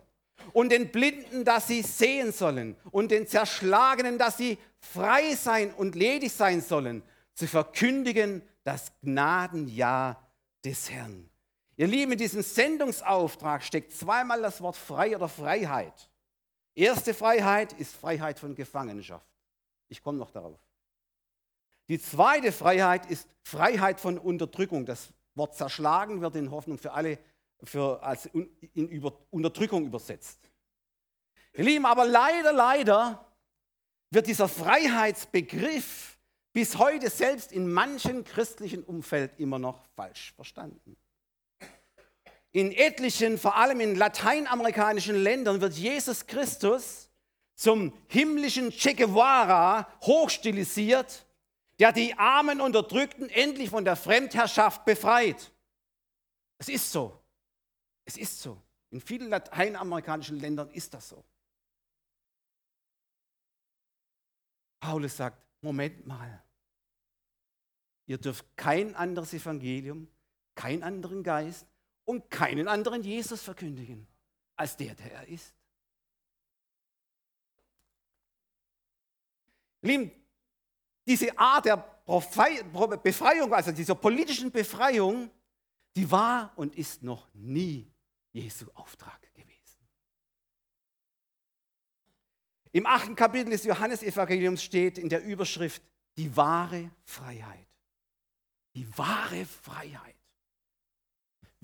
und 0.53 0.71
den 0.71 0.91
Blinden, 0.91 1.45
dass 1.45 1.67
sie 1.67 1.83
sehen 1.83 2.33
sollen 2.33 2.75
und 2.89 3.11
den 3.11 3.27
Zerschlagenen, 3.27 4.17
dass 4.17 4.37
sie 4.37 4.57
frei 4.79 5.35
sein 5.35 5.71
und 5.75 5.93
ledig 5.93 6.31
sein 6.31 6.61
sollen, 6.61 7.03
zu 7.35 7.47
verkündigen 7.47 8.41
das 8.63 8.91
Gnadenjahr 9.03 10.31
des 10.63 10.89
Herrn. 10.89 11.29
Ihr 11.77 11.87
Lieben, 11.87 12.13
in 12.13 12.17
diesem 12.17 12.41
Sendungsauftrag 12.41 13.63
steckt 13.63 13.93
zweimal 13.93 14.41
das 14.41 14.61
Wort 14.61 14.77
frei 14.77 15.15
oder 15.15 15.29
Freiheit. 15.29 16.09
Erste 16.75 17.13
Freiheit 17.13 17.73
ist 17.73 17.95
Freiheit 17.95 18.37
von 18.37 18.53
Gefangenschaft. 18.53 19.27
Ich 19.87 20.03
komme 20.03 20.17
noch 20.17 20.31
darauf. 20.31 20.59
Die 21.87 21.99
zweite 21.99 22.51
Freiheit 22.51 23.09
ist 23.09 23.29
Freiheit 23.43 23.99
von 23.99 24.17
Unterdrückung. 24.17 24.85
Das 24.85 25.13
Wort 25.35 25.55
zerschlagen 25.55 26.21
wird 26.21 26.35
in 26.35 26.51
Hoffnung 26.51 26.77
für 26.77 26.91
alle 26.91 27.17
für, 27.63 28.01
als 28.03 28.25
in 28.25 28.89
über, 28.89 29.17
Unterdrückung 29.29 29.85
übersetzt. 29.85 30.39
Ihr 31.53 31.63
Lieben, 31.63 31.85
aber 31.85 32.05
leider, 32.05 32.51
leider 32.51 33.25
wird 34.11 34.27
dieser 34.27 34.47
Freiheitsbegriff 34.47 36.17
bis 36.53 36.77
heute 36.77 37.09
selbst 37.09 37.51
in 37.51 37.71
manchen 37.71 38.23
christlichen 38.23 38.83
Umfeld 38.83 39.39
immer 39.39 39.59
noch 39.59 39.85
falsch 39.95 40.33
verstanden. 40.33 40.97
In 42.55 42.71
etlichen, 42.71 43.37
vor 43.37 43.57
allem 43.57 43.81
in 43.81 43.95
lateinamerikanischen 43.95 45.17
Ländern, 45.17 45.59
wird 45.59 45.73
Jesus 45.73 46.25
Christus 46.25 47.09
zum 47.53 47.91
himmlischen 48.07 48.69
Che 48.69 48.93
Guevara 48.93 49.91
hochstilisiert, 50.03 51.27
der 51.79 51.91
die 51.91 52.13
armen 52.13 52.61
Unterdrückten 52.61 53.29
endlich 53.29 53.69
von 53.69 53.83
der 53.83 53.97
Fremdherrschaft 53.97 54.85
befreit. 54.85 55.51
Es 56.57 56.69
ist 56.69 56.89
so. 56.89 57.21
Es 58.05 58.15
ist 58.15 58.41
so. 58.41 58.61
In 58.89 59.01
vielen 59.01 59.27
lateinamerikanischen 59.27 60.39
Ländern 60.39 60.69
ist 60.69 60.93
das 60.93 61.09
so. 61.09 61.25
Paulus 64.79 65.17
sagt, 65.17 65.45
Moment 65.59 66.07
mal, 66.07 66.41
ihr 68.05 68.17
dürft 68.17 68.45
kein 68.55 68.95
anderes 68.95 69.33
Evangelium, 69.33 70.07
keinen 70.55 70.83
anderen 70.83 71.21
Geist 71.21 71.67
und 72.05 72.29
keinen 72.29 72.67
anderen 72.67 73.03
Jesus 73.03 73.41
verkündigen, 73.41 74.07
als 74.55 74.77
der, 74.77 74.95
der 74.95 75.11
er 75.11 75.27
ist. 75.27 75.53
Lieben, 79.81 80.11
diese 81.05 81.37
Art 81.37 81.65
der 81.65 81.77
Befreiung, 81.77 83.53
also 83.53 83.71
dieser 83.71 83.95
politischen 83.95 84.51
Befreiung, 84.51 85.29
die 85.95 86.09
war 86.09 86.53
und 86.55 86.75
ist 86.75 87.03
noch 87.03 87.27
nie 87.33 87.91
Jesu 88.31 88.65
Auftrag 88.73 89.21
gewesen. 89.33 89.87
Im 92.71 92.85
achten 92.85 93.15
Kapitel 93.15 93.51
des 93.51 93.63
Johannesevangeliums 93.63 94.61
steht 94.61 94.97
in 94.97 95.09
der 95.09 95.23
Überschrift 95.23 95.81
die 96.17 96.35
wahre 96.35 96.91
Freiheit. 97.03 97.67
Die 98.75 98.97
wahre 98.97 99.45
Freiheit. 99.45 100.15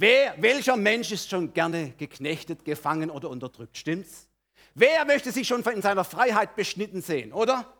Wer, 0.01 0.33
welcher 0.41 0.77
Mensch 0.77 1.11
ist 1.11 1.29
schon 1.29 1.53
gerne 1.53 1.91
geknechtet, 1.91 2.65
gefangen 2.65 3.11
oder 3.11 3.29
unterdrückt? 3.29 3.77
Stimmt's? 3.77 4.27
Wer 4.73 5.05
möchte 5.05 5.31
sich 5.31 5.47
schon 5.47 5.61
in 5.61 5.83
seiner 5.83 6.03
Freiheit 6.03 6.55
beschnitten 6.55 7.03
sehen, 7.03 7.31
oder? 7.31 7.71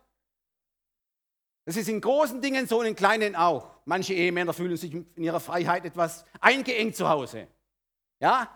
Das 1.66 1.78
ist 1.78 1.90
in 1.90 2.00
großen 2.00 2.40
Dingen 2.40 2.68
so 2.68 2.82
und 2.82 2.86
in 2.86 2.96
kleinen 2.96 3.36
auch. 3.36 3.72
Manche 3.86 4.14
Ehemänner 4.14 4.54
fühlen 4.54 4.78
sich 4.78 4.94
in 4.94 5.08
ihrer 5.18 5.40
Freiheit 5.40 5.84
etwas 5.84 6.24
eingeengt 6.40 6.96
zu 6.96 7.10
Hause. 7.10 7.48
Ja? 8.20 8.56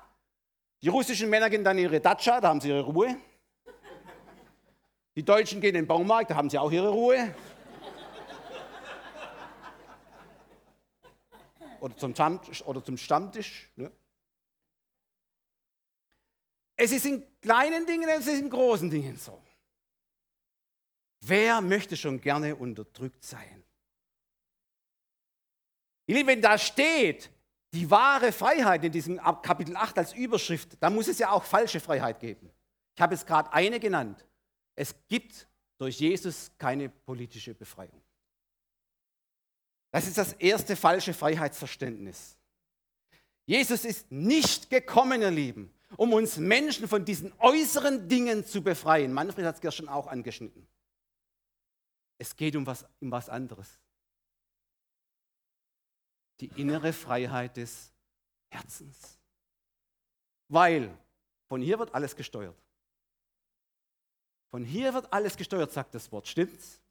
Die 0.83 0.89
russischen 0.89 1.31
Männer 1.31 1.49
gehen 1.49 1.63
dann 1.63 1.79
in 1.79 1.85
ihre 1.85 1.99
Datscha, 1.99 2.39
da 2.39 2.49
haben 2.49 2.61
sie 2.61 2.69
ihre 2.69 2.81
Ruhe. 2.81 3.17
Die 5.15 5.25
Deutschen 5.25 5.59
gehen 5.59 5.69
in 5.69 5.81
den 5.81 5.87
Baumarkt, 5.87 6.29
da 6.29 6.35
haben 6.35 6.51
sie 6.51 6.59
auch 6.59 6.71
ihre 6.71 6.89
Ruhe. 6.89 7.33
Oder 11.85 11.95
zum, 11.97 12.15
oder 12.65 12.83
zum 12.83 12.97
Stammtisch. 12.97 13.69
Ne? 13.75 13.91
Es 16.75 16.91
ist 16.91 17.05
in 17.05 17.23
kleinen 17.39 17.85
Dingen, 17.85 18.09
es 18.09 18.25
ist 18.25 18.39
in 18.39 18.49
großen 18.49 18.89
Dingen 18.89 19.15
so. 19.17 19.39
Wer 21.21 21.61
möchte 21.61 21.95
schon 21.95 22.19
gerne 22.19 22.55
unterdrückt 22.55 23.23
sein? 23.23 23.63
Ihr 26.07 26.15
Lieben, 26.15 26.27
wenn 26.27 26.41
da 26.41 26.57
steht, 26.57 27.29
die 27.71 27.87
wahre 27.87 28.31
Freiheit 28.31 28.83
in 28.83 28.91
diesem 28.91 29.17
Kapitel 29.17 29.75
8 29.75 29.99
als 29.99 30.13
Überschrift, 30.13 30.81
da 30.81 30.89
muss 30.89 31.07
es 31.07 31.19
ja 31.19 31.29
auch 31.29 31.43
falsche 31.43 31.79
Freiheit 31.79 32.19
geben. 32.19 32.49
Ich 32.95 33.01
habe 33.01 33.13
es 33.13 33.23
gerade 33.23 33.53
eine 33.53 33.79
genannt. 33.79 34.25
Es 34.73 34.95
gibt 35.07 35.47
durch 35.77 35.99
Jesus 35.99 36.51
keine 36.57 36.89
politische 36.89 37.53
Befreiung. 37.53 38.04
Das 39.95 40.07
ist 40.07 40.17
das 40.17 40.33
erste 40.33 40.75
falsche 40.75 41.13
Freiheitsverständnis. 41.13 42.37
Jesus 43.45 43.85
ist 43.85 44.11
nicht 44.11 44.69
gekommen, 44.69 45.21
ihr 45.21 45.31
Lieben, 45.31 45.73
um 45.95 46.11
uns 46.11 46.35
Menschen 46.35 46.89
von 46.89 47.05
diesen 47.05 47.31
äußeren 47.39 48.09
Dingen 48.09 48.45
zu 48.45 48.61
befreien. 48.61 49.13
Manfred 49.13 49.45
hat 49.45 49.55
es 49.55 49.61
gestern 49.61 49.87
auch 49.87 50.07
angeschnitten. 50.07 50.67
Es 52.17 52.35
geht 52.35 52.57
um 52.57 52.65
was, 52.65 52.85
um 52.99 53.09
was 53.09 53.29
anderes 53.29 53.79
die 56.41 56.47
innere 56.59 56.91
Freiheit 56.91 57.55
des 57.55 57.93
Herzens. 58.49 59.17
Weil 60.49 60.93
von 61.47 61.61
hier 61.61 61.79
wird 61.79 61.95
alles 61.95 62.17
gesteuert. 62.17 62.61
Von 64.51 64.65
hier 64.65 64.93
wird 64.93 65.13
alles 65.13 65.37
gesteuert, 65.37 65.71
sagt 65.71 65.95
das 65.95 66.11
Wort. 66.11 66.27
Stimmt's? 66.27 66.81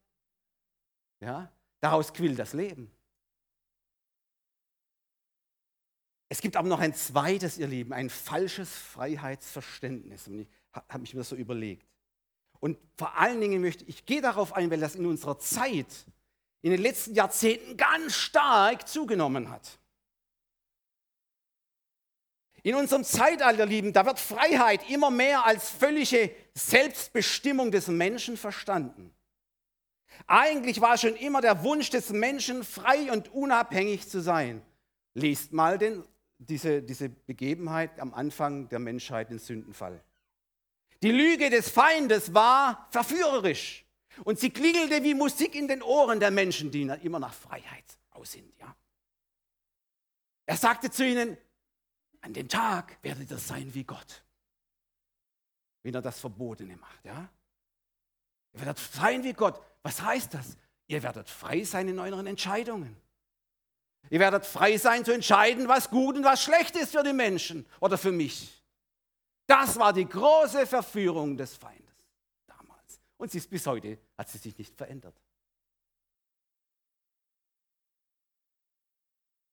Ja? 1.20 1.52
Daraus 1.84 2.14
quillt 2.14 2.38
das 2.38 2.54
Leben. 2.54 2.90
Es 6.30 6.40
gibt 6.40 6.56
aber 6.56 6.66
noch 6.66 6.80
ein 6.80 6.94
zweites, 6.94 7.58
ihr 7.58 7.66
Lieben, 7.66 7.92
ein 7.92 8.08
falsches 8.08 8.74
Freiheitsverständnis. 8.74 10.26
Und 10.26 10.40
ich 10.40 10.48
habe 10.72 11.00
mich 11.00 11.12
mir 11.12 11.20
das 11.20 11.28
so 11.28 11.36
überlegt. 11.36 11.86
Und 12.58 12.78
vor 12.96 13.18
allen 13.18 13.38
Dingen 13.38 13.60
möchte 13.60 13.84
ich, 13.84 13.98
ich 13.98 14.06
gehe 14.06 14.22
darauf 14.22 14.54
ein, 14.54 14.70
weil 14.70 14.80
das 14.80 14.94
in 14.94 15.04
unserer 15.04 15.38
Zeit 15.38 16.06
in 16.62 16.70
den 16.70 16.80
letzten 16.80 17.14
Jahrzehnten 17.14 17.76
ganz 17.76 18.14
stark 18.14 18.88
zugenommen 18.88 19.50
hat. 19.50 19.78
In 22.62 22.76
unserem 22.76 23.04
Zeitalter, 23.04 23.66
Lieben, 23.66 23.92
da 23.92 24.06
wird 24.06 24.18
Freiheit 24.18 24.88
immer 24.88 25.10
mehr 25.10 25.44
als 25.44 25.68
völlige 25.68 26.34
Selbstbestimmung 26.54 27.70
des 27.70 27.88
Menschen 27.88 28.38
verstanden. 28.38 29.13
Eigentlich 30.26 30.80
war 30.80 30.96
schon 30.96 31.16
immer 31.16 31.40
der 31.40 31.62
Wunsch 31.62 31.90
des 31.90 32.10
Menschen, 32.10 32.64
frei 32.64 33.12
und 33.12 33.32
unabhängig 33.32 34.08
zu 34.08 34.20
sein. 34.20 34.62
Lest 35.14 35.52
mal 35.52 35.78
den, 35.78 36.04
diese, 36.38 36.82
diese 36.82 37.08
Begebenheit 37.08 38.00
am 38.00 38.14
Anfang 38.14 38.68
der 38.68 38.78
Menschheit, 38.78 39.30
den 39.30 39.38
Sündenfall. 39.38 40.02
Die 41.02 41.12
Lüge 41.12 41.50
des 41.50 41.68
Feindes 41.68 42.32
war 42.32 42.88
verführerisch. 42.90 43.84
Und 44.22 44.38
sie 44.38 44.50
klingelte 44.50 45.02
wie 45.02 45.14
Musik 45.14 45.54
in 45.54 45.68
den 45.68 45.82
Ohren 45.82 46.20
der 46.20 46.30
Menschen, 46.30 46.70
die 46.70 46.82
immer 47.02 47.18
nach 47.18 47.34
Freiheit 47.34 47.84
aus 48.10 48.32
sind. 48.32 48.52
Ja. 48.58 48.74
Er 50.46 50.56
sagte 50.56 50.90
zu 50.90 51.06
ihnen, 51.06 51.36
An 52.20 52.32
dem 52.32 52.48
Tag 52.48 52.98
werdet 53.02 53.30
ihr 53.30 53.38
sein 53.38 53.74
wie 53.74 53.84
Gott. 53.84 54.24
Wenn 55.82 55.94
er 55.94 56.00
das 56.00 56.20
Verbotene 56.20 56.76
macht, 56.76 57.04
ja? 57.04 57.28
Ihr 58.54 58.60
werdet 58.60 58.78
sein 58.78 59.22
wie 59.24 59.34
Gott. 59.34 59.60
Was 59.84 60.02
heißt 60.02 60.34
das? 60.34 60.56
Ihr 60.88 61.02
werdet 61.02 61.28
frei 61.28 61.62
sein 61.62 61.86
in 61.88 61.98
euren 62.00 62.26
Entscheidungen. 62.26 62.96
Ihr 64.10 64.18
werdet 64.18 64.44
frei 64.44 64.76
sein 64.76 65.04
zu 65.04 65.12
entscheiden, 65.12 65.68
was 65.68 65.88
gut 65.88 66.16
und 66.16 66.24
was 66.24 66.42
schlecht 66.42 66.74
ist 66.76 66.92
für 66.92 67.02
die 67.02 67.12
Menschen 67.12 67.64
oder 67.80 67.96
für 67.96 68.12
mich. 68.12 68.62
Das 69.46 69.78
war 69.78 69.92
die 69.92 70.08
große 70.08 70.66
Verführung 70.66 71.36
des 71.36 71.56
Feindes 71.56 71.94
damals. 72.46 73.00
Und 73.18 73.30
sie 73.30 73.38
ist 73.38 73.50
bis 73.50 73.66
heute, 73.66 73.98
hat 74.16 74.28
sie 74.28 74.38
sich 74.38 74.56
nicht 74.56 74.74
verändert. 74.74 75.14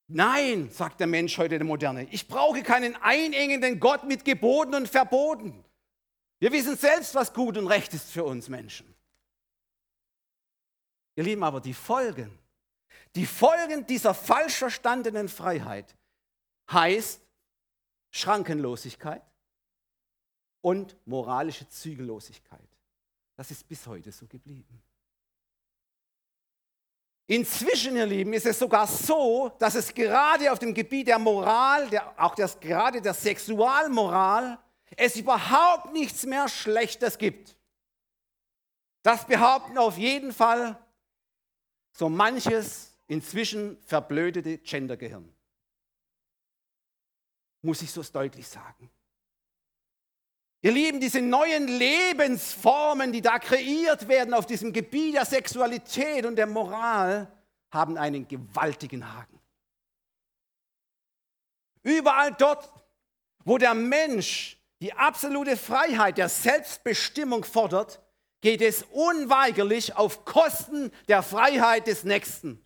Nein, 0.07 0.69
sagt 0.69 0.99
der 0.99 1.07
Mensch 1.07 1.37
heute 1.37 1.57
der 1.57 1.67
Moderne, 1.67 2.05
ich 2.11 2.27
brauche 2.27 2.63
keinen 2.63 2.95
einengenden 2.97 3.79
Gott 3.79 4.03
mit 4.05 4.25
Geboten 4.25 4.75
und 4.75 4.89
Verboten. 4.89 5.63
Wir 6.39 6.51
wissen 6.51 6.75
selbst, 6.75 7.15
was 7.15 7.33
gut 7.33 7.57
und 7.57 7.67
recht 7.67 7.93
ist 7.93 8.11
für 8.11 8.25
uns 8.25 8.49
Menschen. 8.49 8.93
Ihr 11.21 11.25
Lieben, 11.25 11.43
aber 11.43 11.61
die 11.61 11.75
Folgen, 11.75 12.35
die 13.13 13.27
Folgen 13.27 13.85
dieser 13.85 14.15
falsch 14.15 14.55
verstandenen 14.55 15.29
Freiheit 15.29 15.95
heißt 16.71 17.21
Schrankenlosigkeit 18.09 19.21
und 20.61 20.97
moralische 21.05 21.69
Zügellosigkeit. 21.69 22.67
Das 23.35 23.51
ist 23.51 23.67
bis 23.67 23.85
heute 23.85 24.11
so 24.11 24.25
geblieben. 24.25 24.81
Inzwischen, 27.27 27.97
ihr 27.97 28.07
Lieben, 28.07 28.33
ist 28.33 28.47
es 28.47 28.57
sogar 28.57 28.87
so, 28.87 29.51
dass 29.59 29.75
es 29.75 29.93
gerade 29.93 30.51
auf 30.51 30.57
dem 30.57 30.73
Gebiet 30.73 31.07
der 31.07 31.19
Moral, 31.19 31.87
der, 31.91 32.19
auch 32.19 32.33
das, 32.33 32.59
gerade 32.59 32.99
der 32.99 33.13
Sexualmoral, 33.13 34.57
es 34.97 35.15
überhaupt 35.17 35.93
nichts 35.93 36.25
mehr 36.25 36.49
Schlechtes 36.49 37.15
gibt. 37.15 37.55
Das 39.03 39.27
behaupten 39.27 39.77
auf 39.77 39.99
jeden 39.99 40.33
Fall 40.33 40.79
so 41.91 42.09
manches 42.09 42.97
inzwischen 43.07 43.77
verblödete 43.83 44.57
Gendergehirn. 44.59 45.31
Muss 47.61 47.81
ich 47.81 47.91
so 47.91 48.01
deutlich 48.01 48.47
sagen. 48.47 48.89
Ihr 50.63 50.71
Lieben, 50.71 50.99
diese 50.99 51.21
neuen 51.21 51.67
Lebensformen, 51.67 53.11
die 53.11 53.21
da 53.21 53.39
kreiert 53.39 54.07
werden 54.07 54.33
auf 54.33 54.45
diesem 54.45 54.71
Gebiet 54.71 55.15
der 55.15 55.25
Sexualität 55.25 56.25
und 56.25 56.35
der 56.35 56.45
Moral, 56.47 57.31
haben 57.71 57.97
einen 57.97 58.27
gewaltigen 58.27 59.11
Haken. 59.11 59.39
Überall 61.83 62.33
dort, 62.33 62.71
wo 63.43 63.57
der 63.57 63.73
Mensch 63.73 64.57
die 64.81 64.93
absolute 64.93 65.57
Freiheit 65.57 66.17
der 66.17 66.29
Selbstbestimmung 66.29 67.43
fordert, 67.43 67.99
geht 68.41 68.61
es 68.61 68.83
unweigerlich 68.91 69.95
auf 69.95 70.25
Kosten 70.25 70.91
der 71.07 71.23
Freiheit 71.23 71.87
des 71.87 72.03
Nächsten. 72.03 72.61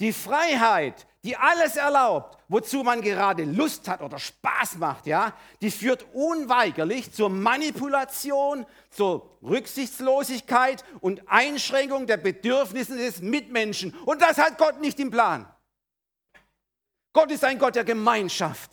Die 0.00 0.12
Freiheit, 0.12 1.06
die 1.22 1.36
alles 1.36 1.76
erlaubt, 1.76 2.38
wozu 2.48 2.82
man 2.82 3.00
gerade 3.00 3.44
Lust 3.44 3.88
hat 3.88 4.00
oder 4.00 4.18
Spaß 4.18 4.76
macht, 4.76 5.06
ja, 5.06 5.32
die 5.62 5.70
führt 5.70 6.04
unweigerlich 6.12 7.12
zur 7.12 7.30
Manipulation, 7.30 8.66
zur 8.90 9.38
Rücksichtslosigkeit 9.42 10.84
und 11.00 11.22
Einschränkung 11.28 12.06
der 12.06 12.16
Bedürfnisse 12.16 12.96
des 12.96 13.22
Mitmenschen. 13.22 13.94
Und 14.04 14.20
das 14.20 14.38
hat 14.38 14.58
Gott 14.58 14.80
nicht 14.80 14.98
im 14.98 15.10
Plan. 15.10 15.46
Gott 17.12 17.30
ist 17.30 17.44
ein 17.44 17.58
Gott 17.58 17.76
der 17.76 17.84
Gemeinschaft. 17.84 18.72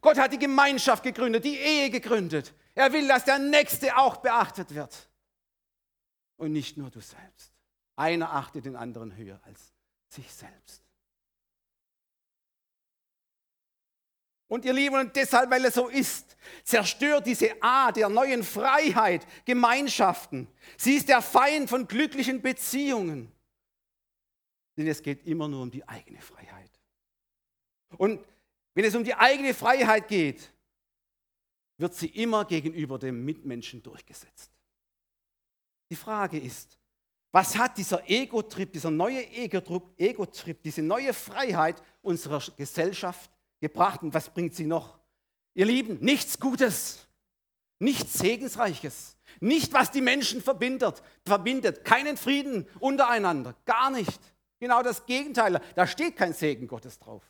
Gott 0.00 0.18
hat 0.18 0.32
die 0.32 0.38
Gemeinschaft 0.38 1.02
gegründet, 1.02 1.44
die 1.44 1.56
Ehe 1.56 1.90
gegründet. 1.90 2.52
Er 2.78 2.92
will, 2.92 3.08
dass 3.08 3.24
der 3.24 3.40
Nächste 3.40 3.96
auch 3.96 4.18
beachtet 4.18 4.72
wird. 4.72 5.10
Und 6.36 6.52
nicht 6.52 6.76
nur 6.76 6.90
du 6.90 7.00
selbst. 7.00 7.52
Einer 7.96 8.32
achtet 8.32 8.66
den 8.66 8.76
anderen 8.76 9.16
höher 9.16 9.40
als 9.42 9.74
sich 10.06 10.32
selbst. 10.32 10.84
Und 14.46 14.64
ihr 14.64 14.72
Lieben, 14.72 14.94
und 14.94 15.16
deshalb, 15.16 15.50
weil 15.50 15.64
es 15.64 15.74
so 15.74 15.88
ist, 15.88 16.36
zerstört 16.62 17.26
diese 17.26 17.60
Art 17.60 17.96
der 17.96 18.08
neuen 18.08 18.44
Freiheit 18.44 19.26
Gemeinschaften. 19.44 20.46
Sie 20.76 20.94
ist 20.94 21.08
der 21.08 21.20
Feind 21.20 21.68
von 21.68 21.88
glücklichen 21.88 22.40
Beziehungen. 22.40 23.32
Denn 24.76 24.86
es 24.86 25.02
geht 25.02 25.26
immer 25.26 25.48
nur 25.48 25.62
um 25.62 25.70
die 25.72 25.86
eigene 25.88 26.20
Freiheit. 26.20 26.70
Und 27.96 28.24
wenn 28.74 28.84
es 28.84 28.94
um 28.94 29.02
die 29.02 29.16
eigene 29.16 29.52
Freiheit 29.52 30.06
geht, 30.06 30.52
wird 31.78 31.94
sie 31.94 32.08
immer 32.08 32.44
gegenüber 32.44 32.98
dem 32.98 33.24
Mitmenschen 33.24 33.82
durchgesetzt. 33.82 34.50
Die 35.90 35.96
Frage 35.96 36.38
ist, 36.38 36.78
was 37.32 37.56
hat 37.56 37.78
dieser 37.78 38.08
Ego-Trip, 38.08 38.72
dieser 38.72 38.90
neue 38.90 39.24
Ego-Trip, 39.30 40.62
diese 40.62 40.82
neue 40.82 41.14
Freiheit 41.14 41.82
unserer 42.02 42.42
Gesellschaft 42.56 43.30
gebracht 43.60 44.02
und 44.02 44.12
was 44.12 44.30
bringt 44.30 44.54
sie 44.54 44.66
noch? 44.66 44.98
Ihr 45.54 45.66
Lieben, 45.66 45.98
nichts 46.00 46.38
Gutes, 46.38 47.06
nichts 47.78 48.14
Segensreiches, 48.14 49.16
nicht 49.40 49.72
was 49.72 49.90
die 49.90 50.00
Menschen 50.00 50.42
verbindet, 50.42 51.02
verbindet, 51.24 51.84
keinen 51.84 52.16
Frieden 52.16 52.66
untereinander, 52.80 53.54
gar 53.64 53.90
nicht. 53.90 54.20
Genau 54.58 54.82
das 54.82 55.06
Gegenteil, 55.06 55.60
da 55.76 55.86
steht 55.86 56.16
kein 56.16 56.32
Segen 56.32 56.66
Gottes 56.66 56.98
drauf. 56.98 57.22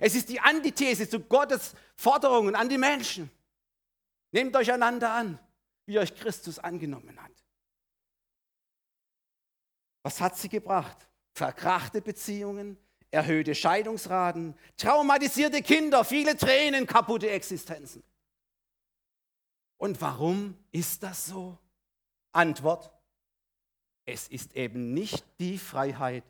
Es 0.00 0.14
ist 0.14 0.28
die 0.28 0.40
Antithese 0.40 1.08
zu 1.08 1.20
Gottes 1.20 1.74
Forderungen 1.96 2.54
an 2.54 2.68
die 2.68 2.78
Menschen. 2.78 3.30
Nehmt 4.32 4.54
euch 4.56 4.72
einander 4.72 5.12
an, 5.12 5.38
wie 5.86 5.98
euch 5.98 6.14
Christus 6.14 6.58
angenommen 6.58 7.20
hat. 7.22 7.32
Was 10.02 10.20
hat 10.20 10.36
sie 10.36 10.48
gebracht? 10.48 11.08
Verkrachte 11.32 12.00
Beziehungen, 12.00 12.78
erhöhte 13.10 13.54
Scheidungsraten, 13.54 14.54
traumatisierte 14.76 15.62
Kinder, 15.62 16.04
viele 16.04 16.36
Tränen, 16.36 16.86
kaputte 16.86 17.30
Existenzen. 17.30 18.02
Und 19.78 20.00
warum 20.00 20.56
ist 20.72 21.02
das 21.02 21.26
so? 21.26 21.58
Antwort, 22.32 22.92
es 24.04 24.28
ist 24.28 24.54
eben 24.54 24.94
nicht 24.94 25.24
die 25.38 25.58
Freiheit, 25.58 26.24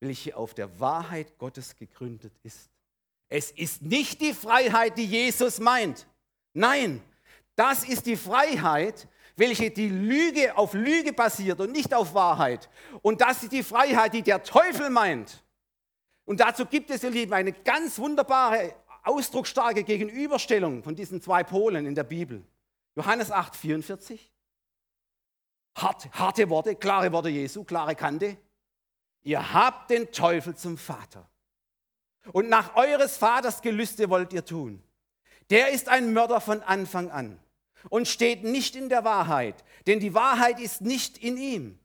welche 0.00 0.36
auf 0.36 0.54
der 0.54 0.80
Wahrheit 0.80 1.38
Gottes 1.38 1.76
gegründet 1.76 2.32
ist. 2.42 2.70
Es 3.28 3.50
ist 3.50 3.82
nicht 3.82 4.20
die 4.20 4.34
Freiheit, 4.34 4.98
die 4.98 5.06
Jesus 5.06 5.60
meint. 5.60 6.06
Nein, 6.52 7.02
das 7.60 7.84
ist 7.84 8.06
die 8.06 8.16
Freiheit, 8.16 9.06
welche 9.36 9.70
die 9.70 9.90
Lüge 9.90 10.56
auf 10.56 10.72
Lüge 10.72 11.12
basiert 11.12 11.60
und 11.60 11.72
nicht 11.72 11.92
auf 11.92 12.14
Wahrheit. 12.14 12.70
Und 13.02 13.20
das 13.20 13.42
ist 13.42 13.52
die 13.52 13.62
Freiheit, 13.62 14.14
die 14.14 14.22
der 14.22 14.42
Teufel 14.42 14.88
meint. 14.88 15.44
Und 16.24 16.40
dazu 16.40 16.64
gibt 16.64 16.90
es, 16.90 17.04
ihr 17.04 17.10
Lieben, 17.10 17.34
eine 17.34 17.52
ganz 17.52 17.98
wunderbare, 17.98 18.74
ausdrucksstarke 19.02 19.84
Gegenüberstellung 19.84 20.82
von 20.82 20.96
diesen 20.96 21.20
zwei 21.20 21.44
Polen 21.44 21.84
in 21.84 21.94
der 21.94 22.04
Bibel. 22.04 22.42
Johannes 22.96 23.30
8, 23.30 23.54
44. 23.54 24.32
Hart, 25.76 26.10
harte 26.14 26.48
Worte, 26.48 26.76
klare 26.76 27.12
Worte 27.12 27.28
Jesu, 27.28 27.64
klare 27.64 27.94
Kante. 27.94 28.38
Ihr 29.20 29.52
habt 29.52 29.90
den 29.90 30.10
Teufel 30.12 30.56
zum 30.56 30.78
Vater. 30.78 31.28
Und 32.32 32.48
nach 32.48 32.74
eures 32.74 33.18
Vaters 33.18 33.60
Gelüste 33.60 34.08
wollt 34.08 34.32
ihr 34.32 34.46
tun. 34.46 34.82
Der 35.50 35.72
ist 35.72 35.90
ein 35.90 36.14
Mörder 36.14 36.40
von 36.40 36.62
Anfang 36.62 37.10
an 37.10 37.38
und 37.88 38.08
steht 38.08 38.44
nicht 38.44 38.76
in 38.76 38.88
der 38.88 39.04
Wahrheit, 39.04 39.64
denn 39.86 40.00
die 40.00 40.14
Wahrheit 40.14 40.60
ist 40.60 40.82
nicht 40.82 41.18
in 41.18 41.36
ihm. 41.36 41.78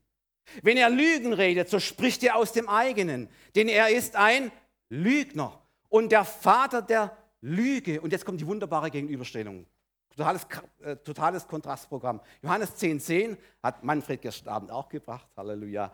Wenn 0.62 0.78
er 0.78 0.90
Lügen 0.90 1.34
redet, 1.34 1.70
so 1.70 1.80
spricht 1.80 2.24
er 2.24 2.36
aus 2.36 2.52
dem 2.52 2.70
eigenen, 2.70 3.30
denn 3.56 3.68
er 3.68 3.90
ist 3.90 4.16
ein 4.16 4.52
Lügner 4.90 5.60
und 5.90 6.12
der 6.12 6.26
Vater 6.26 6.82
der 6.82 7.16
Lüge. 7.42 8.02
Und 8.02 8.12
jetzt 8.12 8.26
kommt 8.26 8.42
die 8.42 8.48
wunderbare 8.48 8.92
Gegenüberstellung. 8.92 9.66
Totales, 10.10 10.48
äh, 10.82 10.96
totales 10.98 11.48
Kontrastprogramm. 11.48 12.22
Johannes 12.42 12.76
10,10 12.78 13.00
10 13.00 13.38
hat 13.62 13.84
Manfred 13.84 14.22
gestern 14.22 14.50
Abend 14.50 14.72
auch 14.72 14.88
gebracht. 14.88 15.28
Halleluja. 15.36 15.92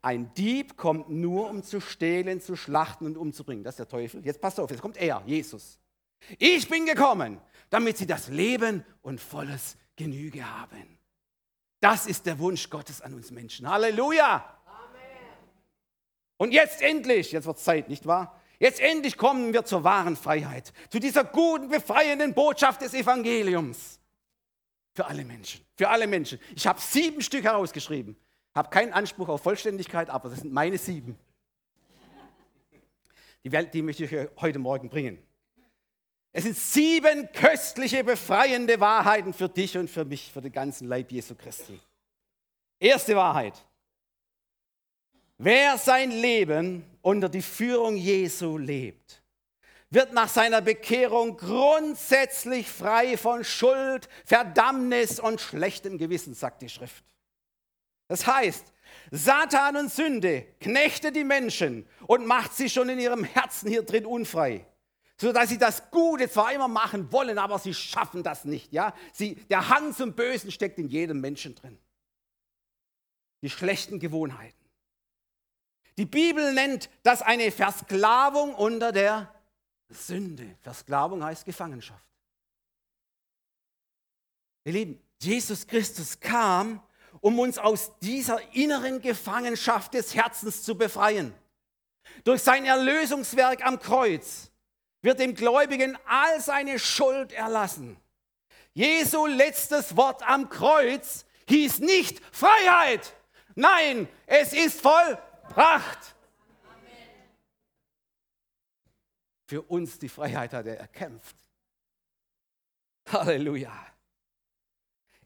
Ein 0.00 0.32
Dieb 0.34 0.76
kommt 0.76 1.08
nur, 1.08 1.48
um 1.50 1.62
zu 1.62 1.80
stehlen, 1.80 2.40
zu 2.40 2.56
schlachten 2.56 3.06
und 3.06 3.16
umzubringen. 3.16 3.64
Das 3.64 3.74
ist 3.74 3.78
der 3.78 3.88
Teufel. 3.88 4.24
Jetzt 4.24 4.40
passt 4.40 4.60
auf, 4.60 4.70
jetzt 4.70 4.82
kommt 4.82 4.96
er, 4.96 5.22
Jesus. 5.26 5.78
Ich 6.38 6.68
bin 6.68 6.86
gekommen, 6.86 7.40
damit 7.74 7.98
sie 7.98 8.06
das 8.06 8.28
Leben 8.28 8.84
und 9.02 9.20
volles 9.20 9.76
Genüge 9.96 10.48
haben. 10.48 10.96
Das 11.80 12.06
ist 12.06 12.24
der 12.24 12.38
Wunsch 12.38 12.70
Gottes 12.70 13.00
an 13.00 13.14
uns 13.14 13.32
Menschen. 13.32 13.68
Halleluja! 13.68 14.36
Amen. 14.64 15.00
Und 16.36 16.52
jetzt 16.52 16.80
endlich, 16.82 17.32
jetzt 17.32 17.46
wird 17.46 17.56
es 17.56 17.64
Zeit, 17.64 17.88
nicht 17.88 18.06
wahr? 18.06 18.40
Jetzt 18.60 18.78
endlich 18.78 19.16
kommen 19.16 19.52
wir 19.52 19.64
zur 19.64 19.82
wahren 19.82 20.14
Freiheit, 20.14 20.72
zu 20.88 21.00
dieser 21.00 21.24
guten, 21.24 21.68
befreienden 21.68 22.32
Botschaft 22.32 22.80
des 22.80 22.94
Evangeliums. 22.94 23.98
Für 24.92 25.06
alle 25.06 25.24
Menschen, 25.24 25.60
für 25.74 25.88
alle 25.88 26.06
Menschen. 26.06 26.38
Ich 26.54 26.68
habe 26.68 26.80
sieben 26.80 27.22
Stück 27.22 27.42
herausgeschrieben. 27.42 28.16
Habe 28.54 28.70
keinen 28.70 28.92
Anspruch 28.92 29.28
auf 29.28 29.42
Vollständigkeit, 29.42 30.10
aber 30.10 30.28
das 30.28 30.42
sind 30.42 30.52
meine 30.52 30.78
sieben. 30.78 31.18
Die, 33.42 33.50
Welt, 33.50 33.74
die 33.74 33.82
möchte 33.82 34.04
ich 34.04 34.14
euch 34.14 34.28
heute 34.36 34.60
Morgen 34.60 34.88
bringen. 34.88 35.18
Es 36.36 36.42
sind 36.42 36.56
sieben 36.56 37.30
köstliche, 37.32 38.02
befreiende 38.02 38.80
Wahrheiten 38.80 39.32
für 39.32 39.48
dich 39.48 39.78
und 39.78 39.88
für 39.88 40.04
mich, 40.04 40.32
für 40.32 40.42
den 40.42 40.50
ganzen 40.50 40.88
Leib 40.88 41.12
Jesu 41.12 41.36
Christi. 41.36 41.78
Erste 42.80 43.14
Wahrheit. 43.14 43.54
Wer 45.38 45.78
sein 45.78 46.10
Leben 46.10 46.84
unter 47.02 47.28
die 47.28 47.40
Führung 47.40 47.96
Jesu 47.96 48.58
lebt, 48.58 49.22
wird 49.90 50.12
nach 50.12 50.28
seiner 50.28 50.60
Bekehrung 50.60 51.36
grundsätzlich 51.36 52.68
frei 52.68 53.16
von 53.16 53.44
Schuld, 53.44 54.08
Verdammnis 54.24 55.20
und 55.20 55.40
schlechtem 55.40 55.98
Gewissen, 55.98 56.34
sagt 56.34 56.62
die 56.62 56.68
Schrift. 56.68 57.04
Das 58.08 58.26
heißt, 58.26 58.72
Satan 59.12 59.76
und 59.76 59.92
Sünde 59.92 60.48
knechtet 60.60 61.14
die 61.14 61.22
Menschen 61.22 61.86
und 62.08 62.26
macht 62.26 62.54
sie 62.54 62.68
schon 62.68 62.88
in 62.88 62.98
ihrem 62.98 63.22
Herzen 63.22 63.68
hier 63.68 63.84
drin 63.84 64.04
unfrei, 64.04 64.66
sodass 65.16 65.48
sie 65.48 65.58
das 65.58 65.90
Gute 65.90 66.28
zwar 66.28 66.52
immer 66.52 66.68
machen 66.68 67.10
wollen, 67.12 67.38
aber 67.38 67.58
sie 67.58 67.74
schaffen 67.74 68.22
das 68.22 68.44
nicht. 68.44 68.72
Ja? 68.72 68.94
Sie, 69.12 69.36
der 69.46 69.68
Hang 69.68 69.94
zum 69.94 70.14
Bösen 70.14 70.50
steckt 70.50 70.78
in 70.78 70.88
jedem 70.88 71.20
Menschen 71.20 71.54
drin. 71.54 71.78
Die 73.42 73.50
schlechten 73.50 74.00
Gewohnheiten. 74.00 74.58
Die 75.96 76.06
Bibel 76.06 76.52
nennt 76.54 76.90
das 77.02 77.22
eine 77.22 77.52
Versklavung 77.52 78.54
unter 78.54 78.90
der 78.90 79.32
Sünde. 79.88 80.56
Versklavung 80.60 81.22
heißt 81.22 81.44
Gefangenschaft. 81.44 82.04
Ihr 84.64 84.72
Lieben, 84.72 85.00
Jesus 85.20 85.66
Christus 85.66 86.18
kam, 86.18 86.82
um 87.20 87.38
uns 87.38 87.58
aus 87.58 87.92
dieser 88.00 88.40
inneren 88.54 89.00
Gefangenschaft 89.00 89.94
des 89.94 90.14
Herzens 90.14 90.62
zu 90.62 90.76
befreien. 90.76 91.32
Durch 92.24 92.42
sein 92.42 92.64
Erlösungswerk 92.64 93.64
am 93.64 93.78
Kreuz 93.78 94.50
wird 95.04 95.18
dem 95.18 95.34
Gläubigen 95.34 95.98
all 96.06 96.40
seine 96.40 96.78
Schuld 96.78 97.32
erlassen. 97.32 98.00
Jesu 98.72 99.26
letztes 99.26 99.96
Wort 99.96 100.22
am 100.22 100.48
Kreuz 100.48 101.26
hieß 101.46 101.80
nicht 101.80 102.22
Freiheit. 102.34 103.14
Nein, 103.54 104.08
es 104.26 104.54
ist 104.54 104.80
vollbracht. 104.80 106.16
Für 109.46 109.60
uns 109.62 109.98
die 109.98 110.08
Freiheit 110.08 110.54
hat 110.54 110.66
er 110.66 110.78
erkämpft. 110.78 111.36
Halleluja. 113.12 113.86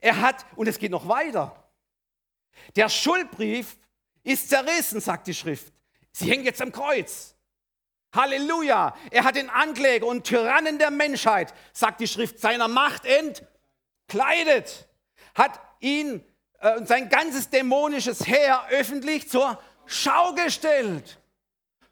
Er 0.00 0.20
hat, 0.20 0.44
und 0.56 0.66
es 0.66 0.78
geht 0.78 0.90
noch 0.90 1.06
weiter, 1.06 1.70
der 2.74 2.88
Schuldbrief 2.88 3.78
ist 4.24 4.48
zerrissen, 4.48 5.00
sagt 5.00 5.28
die 5.28 5.34
Schrift. 5.34 5.72
Sie 6.10 6.28
hängen 6.28 6.44
jetzt 6.44 6.60
am 6.60 6.72
Kreuz. 6.72 7.36
Halleluja. 8.14 8.94
Er 9.11 9.25
hat 9.25 9.37
den 9.37 9.51
Ankläger 9.51 10.07
und 10.07 10.25
Tyrannen 10.25 10.79
der 10.79 10.90
Menschheit, 10.90 11.53
sagt 11.73 12.01
die 12.01 12.09
Schrift, 12.09 12.40
seiner 12.40 12.68
Macht 12.68 13.03
entkleidet. 13.05 14.88
Hat 15.35 15.61
ihn 15.81 16.25
äh, 16.61 16.77
und 16.77 16.88
sein 16.88 17.09
ganzes 17.09 17.51
dämonisches 17.51 18.27
Heer 18.27 18.64
öffentlich 18.71 19.29
zur 19.29 19.61
Schau 19.87 20.35
gestellt 20.35 21.18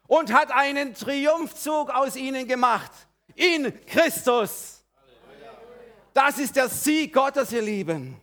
und 0.07 0.33
hat 0.33 0.51
einen 0.51 0.93
Triumphzug 0.93 1.89
aus 1.89 2.15
ihnen 2.15 2.47
gemacht. 2.47 2.91
In 3.35 3.73
Christus. 3.85 4.83
Das 6.13 6.39
ist 6.39 6.55
der 6.55 6.69
Sieg 6.69 7.13
Gottes, 7.13 7.51
ihr 7.51 7.61
Lieben. 7.61 8.19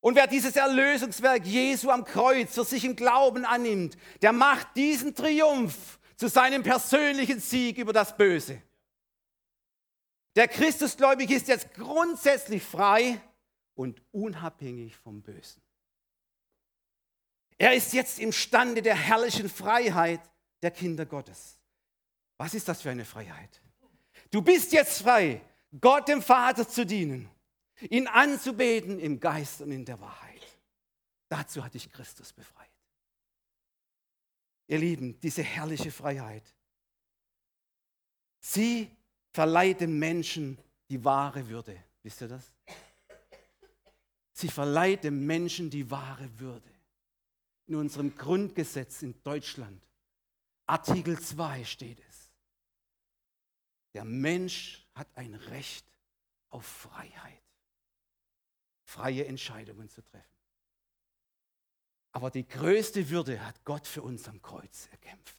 Und 0.00 0.14
wer 0.14 0.26
dieses 0.26 0.56
Erlösungswerk 0.56 1.44
Jesu 1.44 1.90
am 1.90 2.04
Kreuz 2.04 2.54
für 2.54 2.64
sich 2.64 2.84
im 2.84 2.96
Glauben 2.96 3.44
annimmt, 3.44 3.98
der 4.22 4.32
macht 4.32 4.74
diesen 4.74 5.14
Triumph 5.14 5.98
zu 6.16 6.28
seinem 6.28 6.62
persönlichen 6.62 7.40
Sieg 7.40 7.78
über 7.78 7.92
das 7.92 8.16
Böse. 8.16 8.62
Der 10.36 10.48
Christusgläubige 10.48 11.34
ist 11.34 11.48
jetzt 11.48 11.74
grundsätzlich 11.74 12.62
frei 12.62 13.20
und 13.74 14.02
unabhängig 14.12 14.96
vom 14.96 15.22
Bösen. 15.22 15.60
Er 17.58 17.74
ist 17.74 17.92
jetzt 17.92 18.18
imstande 18.18 18.80
der 18.80 18.94
herrlichen 18.94 19.50
Freiheit 19.50 20.20
der 20.62 20.70
Kinder 20.70 21.04
Gottes. 21.04 21.58
Was 22.38 22.54
ist 22.54 22.68
das 22.68 22.80
für 22.80 22.90
eine 22.90 23.04
Freiheit? 23.04 23.60
Du 24.30 24.40
bist 24.40 24.72
jetzt 24.72 25.02
frei, 25.02 25.42
Gott 25.78 26.08
dem 26.08 26.22
Vater 26.22 26.66
zu 26.66 26.86
dienen 26.86 27.28
ihn 27.88 28.06
anzubeten 28.06 28.98
im 28.98 29.20
Geist 29.20 29.60
und 29.60 29.70
in 29.70 29.84
der 29.84 30.00
Wahrheit. 30.00 30.42
Dazu 31.28 31.64
hat 31.64 31.74
dich 31.74 31.90
Christus 31.90 32.32
befreit. 32.32 32.68
Ihr 34.66 34.78
Lieben, 34.78 35.18
diese 35.20 35.42
herrliche 35.42 35.90
Freiheit, 35.90 36.44
sie 38.40 38.90
verleiht 39.32 39.80
dem 39.80 39.98
Menschen 39.98 40.58
die 40.88 41.02
wahre 41.04 41.48
Würde. 41.48 41.82
Wisst 42.02 42.20
ihr 42.20 42.28
das? 42.28 42.52
Sie 44.32 44.48
verleiht 44.48 45.04
dem 45.04 45.26
Menschen 45.26 45.70
die 45.70 45.90
wahre 45.90 46.38
Würde. 46.38 46.70
In 47.66 47.76
unserem 47.76 48.16
Grundgesetz 48.16 49.02
in 49.02 49.20
Deutschland, 49.22 49.86
Artikel 50.66 51.20
2 51.20 51.64
steht 51.64 52.00
es. 52.08 52.30
Der 53.94 54.04
Mensch 54.04 54.86
hat 54.94 55.08
ein 55.16 55.34
Recht 55.34 55.86
auf 56.48 56.64
Freiheit 56.64 57.39
freie 58.90 59.24
Entscheidungen 59.24 59.88
zu 59.88 60.02
treffen. 60.02 60.26
Aber 62.12 62.30
die 62.30 62.46
größte 62.46 63.08
Würde 63.08 63.44
hat 63.46 63.64
Gott 63.64 63.86
für 63.86 64.02
uns 64.02 64.28
am 64.28 64.42
Kreuz 64.42 64.88
erkämpft. 64.90 65.38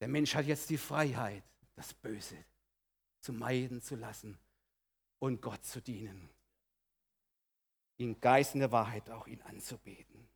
Der 0.00 0.08
Mensch 0.08 0.34
hat 0.34 0.46
jetzt 0.46 0.68
die 0.68 0.78
Freiheit, 0.78 1.44
das 1.76 1.94
Böse 1.94 2.36
zu 3.20 3.32
meiden 3.32 3.80
zu 3.80 3.94
lassen 3.94 4.36
und 5.20 5.40
Gott 5.40 5.64
zu 5.64 5.80
dienen. 5.80 6.28
In 7.98 8.20
Geist 8.20 8.54
und 8.54 8.60
der 8.60 8.72
Wahrheit 8.72 9.08
auch 9.08 9.28
ihn 9.28 9.40
anzubeten. 9.42 10.28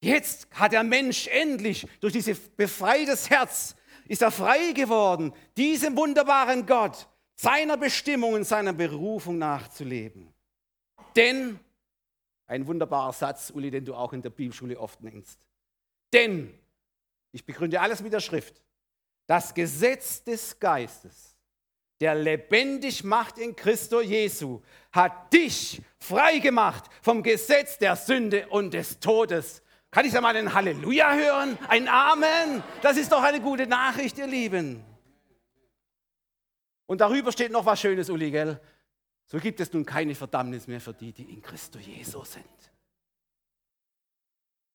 Jetzt 0.00 0.50
hat 0.52 0.72
der 0.72 0.84
Mensch 0.84 1.26
endlich 1.26 1.86
durch 2.00 2.14
dieses 2.14 2.48
befreites 2.48 3.28
Herz 3.28 3.76
ist 4.08 4.22
er 4.22 4.30
frei 4.30 4.72
geworden, 4.72 5.34
diesem 5.56 5.96
wunderbaren 5.96 6.64
Gott 6.64 7.08
seiner 7.36 7.76
Bestimmung 7.76 8.32
und 8.32 8.44
seiner 8.44 8.72
Berufung 8.72 9.38
nachzuleben. 9.38 10.32
Denn, 11.14 11.60
ein 12.46 12.66
wunderbarer 12.66 13.12
Satz, 13.12 13.50
Uli, 13.54 13.70
den 13.70 13.84
du 13.84 13.94
auch 13.94 14.12
in 14.12 14.22
der 14.22 14.30
Bibelschule 14.30 14.78
oft 14.78 15.00
nennst. 15.02 15.38
Denn, 16.12 16.52
ich 17.32 17.44
begründe 17.44 17.80
alles 17.80 18.02
mit 18.02 18.12
der 18.12 18.20
Schrift, 18.20 18.62
das 19.26 19.52
Gesetz 19.52 20.24
des 20.24 20.58
Geistes, 20.58 21.36
der 22.00 22.14
lebendig 22.14 23.04
macht 23.04 23.38
in 23.38 23.54
Christo 23.56 24.00
Jesu, 24.00 24.62
hat 24.92 25.32
dich 25.32 25.82
frei 25.98 26.38
gemacht 26.38 26.84
vom 27.02 27.22
Gesetz 27.22 27.78
der 27.78 27.96
Sünde 27.96 28.48
und 28.48 28.72
des 28.72 29.00
Todes. 29.00 29.62
Kann 29.90 30.04
ich 30.04 30.12
da 30.12 30.20
mal 30.20 30.36
ein 30.36 30.52
Halleluja 30.52 31.14
hören? 31.14 31.58
Ein 31.68 31.88
Amen? 31.88 32.62
Das 32.82 32.96
ist 32.96 33.10
doch 33.12 33.22
eine 33.22 33.40
gute 33.40 33.66
Nachricht, 33.66 34.18
ihr 34.18 34.26
Lieben. 34.26 34.84
Und 36.86 37.00
darüber 37.00 37.32
steht 37.32 37.52
noch 37.52 37.66
was 37.66 37.80
Schönes, 37.80 38.08
Uli, 38.10 38.30
gell? 38.30 38.60
So 39.26 39.38
gibt 39.38 39.60
es 39.60 39.72
nun 39.72 39.84
keine 39.84 40.14
Verdammnis 40.14 40.66
mehr 40.66 40.80
für 40.80 40.94
die, 40.94 41.12
die 41.12 41.24
in 41.24 41.42
Christo 41.42 41.78
Jesus 41.78 42.32
sind. 42.32 42.44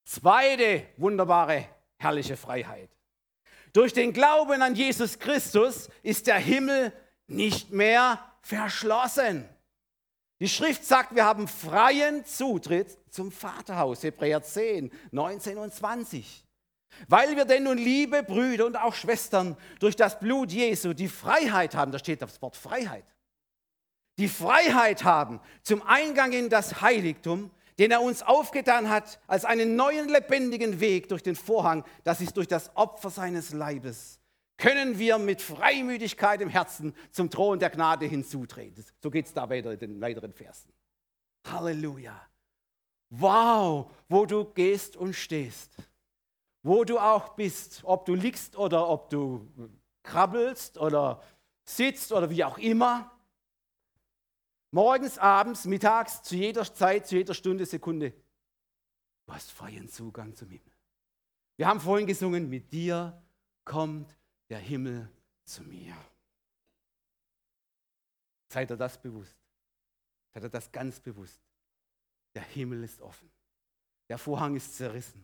Zweite 0.04 0.88
wunderbare, 0.98 1.68
herrliche 1.98 2.36
Freiheit. 2.36 2.90
Durch 3.72 3.94
den 3.94 4.12
Glauben 4.12 4.62
an 4.62 4.76
Jesus 4.76 5.20
Christus 5.20 5.90
ist 6.04 6.28
der 6.28 6.38
Himmel 6.38 6.92
nicht 7.28 7.72
mehr 7.72 8.20
verschlossen. 8.42 9.48
Die 10.42 10.50
Schrift 10.50 10.84
sagt, 10.84 11.16
wir 11.16 11.24
haben 11.24 11.48
freien 11.48 12.26
Zutritt 12.26 12.98
zum 13.10 13.32
Vaterhaus, 13.32 14.04
Hebräer 14.04 14.42
10, 14.42 14.92
19 15.12 15.58
und 15.58 15.74
20. 15.74 16.44
Weil 17.08 17.36
wir 17.36 17.46
denn 17.46 17.64
nun, 17.64 17.78
liebe 17.78 18.24
Brüder 18.24 18.66
und 18.66 18.76
auch 18.76 18.94
Schwestern, 18.94 19.58
durch 19.80 19.96
das 19.96 20.20
Blut 20.20 20.52
Jesu 20.52 20.94
die 20.94 21.08
Freiheit 21.08 21.76
haben, 21.76 21.92
da 21.92 22.00
steht 22.00 22.22
das 22.22 22.42
Wort 22.42 22.56
Freiheit, 22.56 23.06
die 24.18 24.28
Freiheit 24.28 25.04
haben 25.04 25.40
zum 25.64 25.82
Eingang 25.82 26.32
in 26.34 26.50
das 26.50 26.82
Heiligtum, 26.82 27.50
den 27.80 27.92
er 27.92 28.02
uns 28.02 28.22
aufgetan 28.22 28.90
hat 28.90 29.20
als 29.26 29.46
einen 29.46 29.76
neuen 29.76 30.10
lebendigen 30.10 30.80
Weg 30.80 31.10
durch 31.10 31.24
den 31.24 31.36
Vorhang, 31.36 31.84
das 32.04 32.22
ist 32.22 32.38
durch 32.38 32.48
das 32.48 32.76
Opfer 32.76 33.10
seines 33.10 33.54
Leibes, 33.54 34.20
können 34.58 35.00
wir 35.00 35.18
mit 35.18 35.42
Freimütigkeit 35.42 36.40
im 36.42 36.50
Herzen 36.50 36.94
zum 37.10 37.32
Thron 37.32 37.58
der 37.58 37.72
Gnade 37.72 38.06
hinzutreten. 38.06 38.86
So 39.02 39.10
geht 39.10 39.26
es 39.26 39.34
da 39.34 39.50
weiter 39.50 39.72
in 39.72 39.80
den 39.80 40.02
weiteren 40.02 40.34
Versen. 40.34 40.72
Halleluja. 41.48 42.22
Wow, 43.10 43.92
wo 44.08 44.26
du 44.28 44.46
gehst 44.46 44.96
und 44.96 45.16
stehst 45.16 45.76
wo 46.64 46.84
du 46.84 47.00
auch 47.00 47.36
bist, 47.36 47.82
ob 47.84 48.06
du 48.06 48.14
liegst 48.14 48.56
oder 48.56 48.88
ob 48.88 49.10
du 49.10 49.50
krabbelst 50.04 50.78
oder 50.78 51.22
sitzt 51.64 52.12
oder 52.12 52.30
wie 52.30 52.44
auch 52.44 52.58
immer. 52.58 53.12
Morgens, 54.72 55.18
abends, 55.18 55.66
mittags, 55.66 56.24
zu 56.24 56.36
jeder 56.36 56.64
Zeit, 56.74 57.08
zu 57.08 57.16
jeder 57.18 57.34
Stunde, 57.34 57.66
Sekunde. 57.66 58.14
Du 59.26 59.34
hast 59.34 59.52
freien 59.52 59.90
Zugang 59.90 60.36
zum 60.36 60.50
Himmel. 60.50 60.72
Wir 61.58 61.68
haben 61.68 61.80
vorhin 61.80 62.08
gesungen, 62.08 62.50
mit 62.50 62.72
dir 62.72 63.22
kommt 63.66 64.18
der 64.50 64.60
Himmel 64.60 65.10
zu 65.44 65.64
mir. 65.64 65.96
Seid 68.50 68.72
ihr 68.72 68.78
das 68.78 69.02
bewusst? 69.02 69.38
Seid 70.34 70.44
ihr 70.44 70.50
das 70.50 70.72
ganz 70.72 71.00
bewusst? 71.00 71.42
Der 72.34 72.44
Himmel 72.44 72.84
ist 72.84 73.02
offen. 73.02 73.30
Der 74.10 74.18
Vorhang 74.18 74.56
ist 74.56 74.76
zerrissen. 74.76 75.24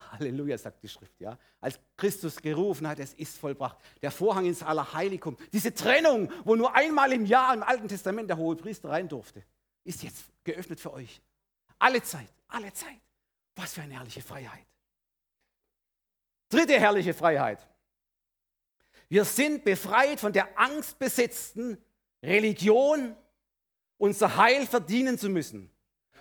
Halleluja, 0.00 0.56
sagt 0.58 0.82
die 0.82 0.88
Schrift. 0.88 1.20
Ja? 1.20 1.38
Als 1.60 1.78
Christus 1.96 2.40
gerufen 2.40 2.86
hat, 2.86 2.98
es 2.98 3.14
ist 3.14 3.38
vollbracht. 3.38 3.78
Der 4.02 4.10
Vorhang 4.10 4.46
ins 4.46 4.62
Allerheiligtum, 4.62 5.36
diese 5.52 5.74
Trennung, 5.74 6.30
wo 6.44 6.56
nur 6.56 6.74
einmal 6.74 7.12
im 7.12 7.26
Jahr 7.26 7.54
im 7.54 7.62
Alten 7.62 7.88
Testament 7.88 8.28
der 8.28 8.36
hohe 8.36 8.56
Priester 8.56 8.88
rein 8.90 9.08
durfte, 9.08 9.44
ist 9.84 10.02
jetzt 10.02 10.24
geöffnet 10.44 10.80
für 10.80 10.92
euch. 10.92 11.20
Alle 11.78 12.02
Zeit, 12.02 12.28
alle 12.48 12.72
Zeit. 12.72 13.00
Was 13.56 13.74
für 13.74 13.82
eine 13.82 13.94
herrliche 13.94 14.22
Freiheit. 14.22 14.66
Dritte 16.48 16.78
herrliche 16.78 17.12
Freiheit. 17.12 17.66
Wir 19.08 19.24
sind 19.24 19.64
befreit 19.64 20.20
von 20.20 20.32
der 20.32 20.58
angstbesetzten 20.58 21.82
Religion, 22.22 23.16
unser 23.96 24.36
Heil 24.36 24.66
verdienen 24.66 25.18
zu 25.18 25.28
müssen. 25.28 25.70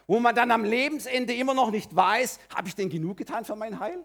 Wo 0.08 0.20
man 0.20 0.34
dann 0.34 0.52
am 0.52 0.64
Lebensende 0.64 1.34
immer 1.34 1.54
noch 1.54 1.70
nicht 1.70 1.94
weiß, 1.94 2.40
habe 2.56 2.70
ich 2.70 2.76
denn 2.76 2.90
genug 2.90 3.18
getan 3.18 3.44
für 3.44 3.58
mein 3.58 3.80
Heil? 3.80 4.04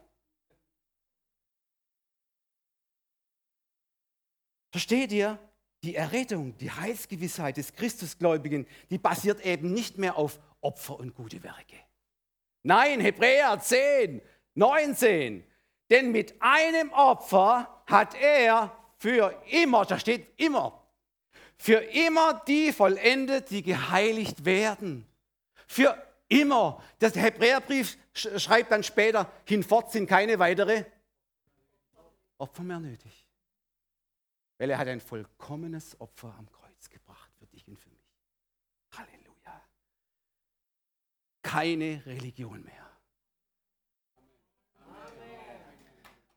Versteht 4.73 5.13
ihr? 5.13 5.39
Die 5.85 5.97
Errettung, 5.97 6.57
die 6.59 6.71
Heilsgewissheit 6.71 7.57
des 7.57 7.73
Christusgläubigen, 7.73 8.67
die 8.91 8.99
basiert 8.99 9.45
eben 9.45 9.73
nicht 9.73 9.99
mehr 9.99 10.17
auf 10.17 10.39
Opfer 10.61 10.99
und 10.99 11.15
gute 11.15 11.43
Werke. 11.43 11.77
Nein, 12.63 13.01
Hebräer 13.01 13.59
10, 13.59 14.23
19. 14.55 15.45
Denn 15.91 16.13
mit 16.13 16.41
einem 16.41 16.93
Opfer 16.93 17.83
hat 17.87 18.15
er 18.15 18.77
für 18.99 19.43
immer, 19.51 19.85
da 19.85 19.99
steht 19.99 20.29
immer, 20.41 20.87
für 21.57 21.79
immer 21.79 22.43
die 22.47 22.73
vollendet, 22.73 23.51
die 23.51 23.63
geheiligt 23.63 24.45
werden. 24.45 25.07
Für 25.73 26.07
immer. 26.29 26.83
Der 27.01 27.11
Hebräerbrief 27.13 27.97
schreibt 28.13 28.71
dann 28.73 28.83
später, 28.83 29.33
hinfort 29.47 29.91
sind 29.91 30.07
keine 30.07 30.39
weitere 30.39 30.85
Opfer 32.37 32.63
mehr 32.63 32.79
nötig. 32.79 33.27
Weil 34.59 34.69
er 34.69 34.77
hat 34.77 34.89
ein 34.89 35.01
vollkommenes 35.01 35.99
Opfer 35.99 36.35
am 36.39 36.51
Kreuz 36.53 36.91
gebracht 36.91 37.31
für 37.39 37.47
dich 37.47 37.67
und 37.67 37.79
für 37.79 37.89
mich. 37.89 38.07
Halleluja. 38.99 39.63
Keine 41.41 42.05
Religion 42.05 42.63
mehr. 42.63 42.91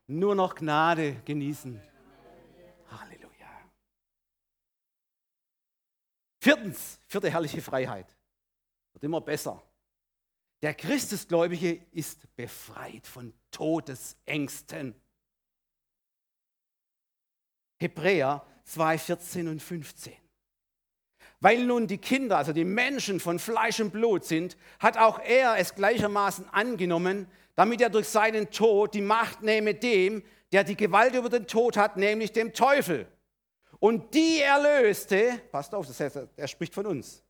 Nur 0.06 0.34
noch 0.34 0.54
Gnade 0.54 1.16
genießen. 1.26 1.78
Halleluja. 2.90 3.70
Viertens, 6.40 7.00
vierte 7.06 7.30
herrliche 7.30 7.60
Freiheit. 7.60 8.15
Wird 8.96 9.04
immer 9.04 9.20
besser. 9.20 9.62
Der 10.62 10.72
Christusgläubige 10.72 11.84
ist 11.92 12.34
befreit 12.34 13.06
von 13.06 13.34
Todesängsten. 13.50 14.94
Hebräer 17.78 18.42
2, 18.64 18.96
14 18.96 19.48
und 19.48 19.62
15. 19.62 20.14
Weil 21.40 21.66
nun 21.66 21.86
die 21.86 21.98
Kinder, 21.98 22.38
also 22.38 22.54
die 22.54 22.64
Menschen 22.64 23.20
von 23.20 23.38
Fleisch 23.38 23.80
und 23.80 23.90
Blut 23.90 24.24
sind, 24.24 24.56
hat 24.78 24.96
auch 24.96 25.18
er 25.18 25.58
es 25.58 25.74
gleichermaßen 25.74 26.48
angenommen, 26.48 27.30
damit 27.54 27.82
er 27.82 27.90
durch 27.90 28.08
seinen 28.08 28.50
Tod 28.50 28.94
die 28.94 29.02
Macht 29.02 29.42
nehme 29.42 29.74
dem, 29.74 30.22
der 30.52 30.64
die 30.64 30.74
Gewalt 30.74 31.14
über 31.14 31.28
den 31.28 31.46
Tod 31.46 31.76
hat, 31.76 31.98
nämlich 31.98 32.32
dem 32.32 32.54
Teufel. 32.54 33.06
Und 33.78 34.14
die 34.14 34.40
erlöste, 34.40 35.42
passt 35.52 35.74
auf, 35.74 35.86
das 35.86 36.00
heißt, 36.00 36.18
er 36.34 36.48
spricht 36.48 36.72
von 36.72 36.86
uns, 36.86 37.25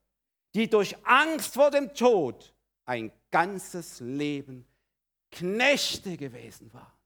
die 0.53 0.69
durch 0.69 0.95
Angst 1.05 1.53
vor 1.53 1.71
dem 1.71 1.93
Tod 1.93 2.53
ein 2.85 3.11
ganzes 3.31 3.99
Leben 3.99 4.65
Knechte 5.31 6.17
gewesen 6.17 6.73
war. 6.73 6.97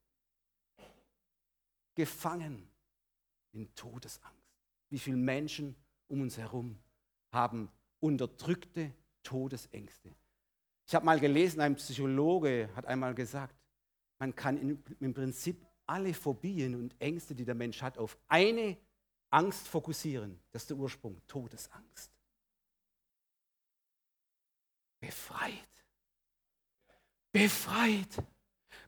Gefangen 1.95 2.69
in 3.51 3.73
Todesangst. 3.75 4.31
Wie 4.89 4.99
viele 4.99 5.17
Menschen 5.17 5.75
um 6.07 6.21
uns 6.21 6.37
herum 6.37 6.77
haben 7.31 7.69
unterdrückte 7.99 8.93
Todesängste. 9.23 10.11
Ich 10.87 10.95
habe 10.95 11.05
mal 11.05 11.19
gelesen, 11.19 11.61
ein 11.61 11.75
Psychologe 11.75 12.69
hat 12.75 12.85
einmal 12.85 13.13
gesagt, 13.13 13.55
man 14.19 14.35
kann 14.35 14.79
im 14.99 15.13
Prinzip 15.13 15.65
alle 15.85 16.13
Phobien 16.13 16.75
und 16.75 16.99
Ängste, 16.99 17.33
die 17.35 17.45
der 17.45 17.55
Mensch 17.55 17.81
hat, 17.81 17.97
auf 17.97 18.17
eine 18.27 18.77
Angst 19.29 19.67
fokussieren. 19.67 20.39
Das 20.51 20.63
ist 20.63 20.69
der 20.69 20.77
Ursprung, 20.77 21.21
Todesangst. 21.27 22.11
Befreit. 25.01 25.67
Befreit. 27.31 28.07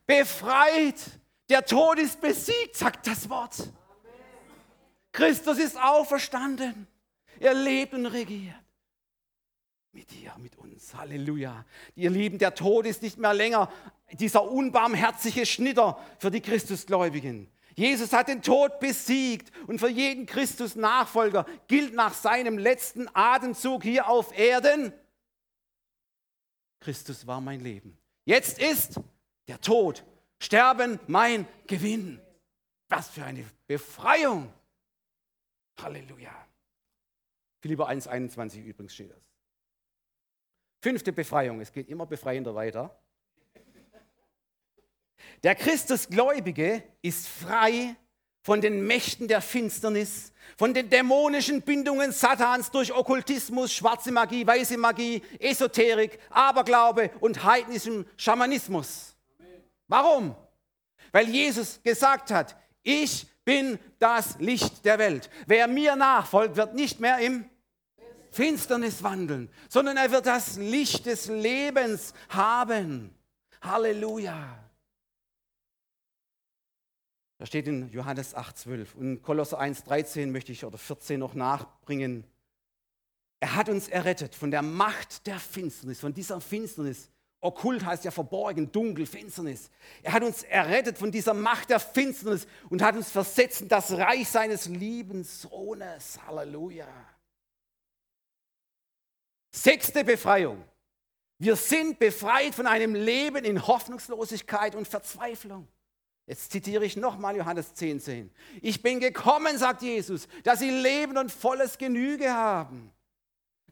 Befreit. 0.06 1.20
Der 1.50 1.64
Tod 1.66 1.98
ist 1.98 2.20
besiegt, 2.20 2.76
sagt 2.76 3.06
das 3.06 3.28
Wort. 3.28 3.70
Christus 5.12 5.58
ist 5.58 5.76
auferstanden. 5.78 6.86
Er 7.38 7.54
lebt 7.54 7.92
und 7.92 8.06
regiert. 8.06 8.54
Mit 9.92 10.10
dir, 10.10 10.34
mit 10.38 10.56
uns. 10.56 10.94
Halleluja. 10.94 11.64
Ihr 11.94 12.10
Lieben, 12.10 12.38
der 12.38 12.54
Tod 12.54 12.86
ist 12.86 13.02
nicht 13.02 13.18
mehr 13.18 13.34
länger 13.34 13.70
dieser 14.12 14.48
unbarmherzige 14.48 15.46
Schnitter 15.46 15.98
für 16.18 16.30
die 16.30 16.40
Christusgläubigen. 16.40 17.50
Jesus 17.76 18.12
hat 18.12 18.28
den 18.28 18.42
Tod 18.42 18.78
besiegt 18.78 19.52
und 19.66 19.80
für 19.80 19.88
jeden 19.88 20.26
Christus-Nachfolger 20.26 21.44
gilt 21.66 21.94
nach 21.94 22.14
seinem 22.14 22.56
letzten 22.56 23.08
Atemzug 23.14 23.82
hier 23.82 24.08
auf 24.08 24.36
Erden, 24.36 24.92
Christus 26.84 27.26
war 27.26 27.40
mein 27.40 27.60
Leben. 27.60 27.96
Jetzt 28.26 28.58
ist 28.58 29.00
der 29.48 29.60
Tod, 29.60 30.04
Sterben 30.38 31.00
mein 31.06 31.46
Gewinn. 31.66 32.20
Was 32.90 33.08
für 33.08 33.24
eine 33.24 33.44
Befreiung. 33.66 34.52
Halleluja. 35.80 36.32
Philipper 37.60 37.88
1,21 37.88 38.62
übrigens 38.62 38.92
steht 38.92 39.10
das. 39.10 39.22
Fünfte 40.82 41.14
Befreiung. 41.14 41.62
Es 41.62 41.72
geht 41.72 41.88
immer 41.88 42.04
befreiender 42.04 42.54
weiter. 42.54 42.94
Der 45.42 45.54
Christusgläubige 45.54 46.82
ist 47.00 47.26
frei 47.26 47.96
von 48.44 48.60
den 48.60 48.86
Mächten 48.86 49.26
der 49.26 49.40
Finsternis, 49.40 50.30
von 50.58 50.74
den 50.74 50.90
dämonischen 50.90 51.62
Bindungen 51.62 52.12
Satans 52.12 52.70
durch 52.70 52.92
Okkultismus, 52.92 53.72
schwarze 53.72 54.12
Magie, 54.12 54.46
weiße 54.46 54.76
Magie, 54.76 55.22
Esoterik, 55.40 56.18
Aberglaube 56.28 57.10
und 57.20 57.42
heidnischen 57.42 58.06
Schamanismus. 58.18 59.16
Warum? 59.88 60.36
Weil 61.10 61.30
Jesus 61.30 61.80
gesagt 61.82 62.30
hat, 62.30 62.54
ich 62.82 63.26
bin 63.46 63.78
das 63.98 64.38
Licht 64.38 64.84
der 64.84 64.98
Welt. 64.98 65.30
Wer 65.46 65.66
mir 65.66 65.96
nachfolgt, 65.96 66.56
wird 66.56 66.74
nicht 66.74 67.00
mehr 67.00 67.18
im 67.20 67.48
Finsternis 68.30 69.02
wandeln, 69.02 69.48
sondern 69.70 69.96
er 69.96 70.10
wird 70.10 70.26
das 70.26 70.56
Licht 70.56 71.06
des 71.06 71.28
Lebens 71.28 72.12
haben. 72.28 73.14
Halleluja. 73.62 74.58
Da 77.38 77.46
steht 77.46 77.66
in 77.66 77.90
Johannes 77.90 78.36
8,12 78.36 78.94
und 78.94 79.22
Kolosser 79.22 79.60
1,13 79.60 80.28
möchte 80.28 80.52
ich 80.52 80.64
oder 80.64 80.78
14 80.78 81.18
noch 81.18 81.34
nachbringen. 81.34 82.24
Er 83.40 83.56
hat 83.56 83.68
uns 83.68 83.88
errettet 83.88 84.34
von 84.34 84.50
der 84.50 84.62
Macht 84.62 85.26
der 85.26 85.38
Finsternis, 85.38 86.00
von 86.00 86.14
dieser 86.14 86.40
Finsternis, 86.40 87.10
Okkult 87.44 87.84
heißt 87.84 88.06
ja 88.06 88.10
verborgen, 88.10 88.72
dunkel, 88.72 89.04
Finsternis. 89.04 89.70
Er 90.02 90.14
hat 90.14 90.22
uns 90.22 90.44
errettet 90.44 90.96
von 90.96 91.12
dieser 91.12 91.34
Macht 91.34 91.68
der 91.68 91.78
Finsternis 91.78 92.46
und 92.70 92.80
hat 92.80 92.96
uns 92.96 93.10
versetzt 93.10 93.60
in 93.60 93.68
das 93.68 93.92
Reich 93.92 94.26
seines 94.30 94.66
lieben 94.66 95.24
Sohnes. 95.24 96.18
Halleluja. 96.26 96.88
Sechste 99.50 100.04
Befreiung. 100.04 100.64
Wir 101.38 101.56
sind 101.56 101.98
befreit 101.98 102.54
von 102.54 102.66
einem 102.66 102.94
Leben 102.94 103.44
in 103.44 103.66
Hoffnungslosigkeit 103.66 104.74
und 104.74 104.88
Verzweiflung. 104.88 105.68
Jetzt 106.26 106.52
zitiere 106.52 106.84
ich 106.84 106.96
nochmal 106.96 107.36
Johannes 107.36 107.74
10, 107.74 108.00
10. 108.00 108.30
Ich 108.62 108.82
bin 108.82 109.00
gekommen, 109.00 109.58
sagt 109.58 109.82
Jesus, 109.82 110.26
dass 110.42 110.60
sie 110.60 110.70
Leben 110.70 111.18
und 111.18 111.30
volles 111.30 111.76
Genüge 111.76 112.32
haben 112.32 112.94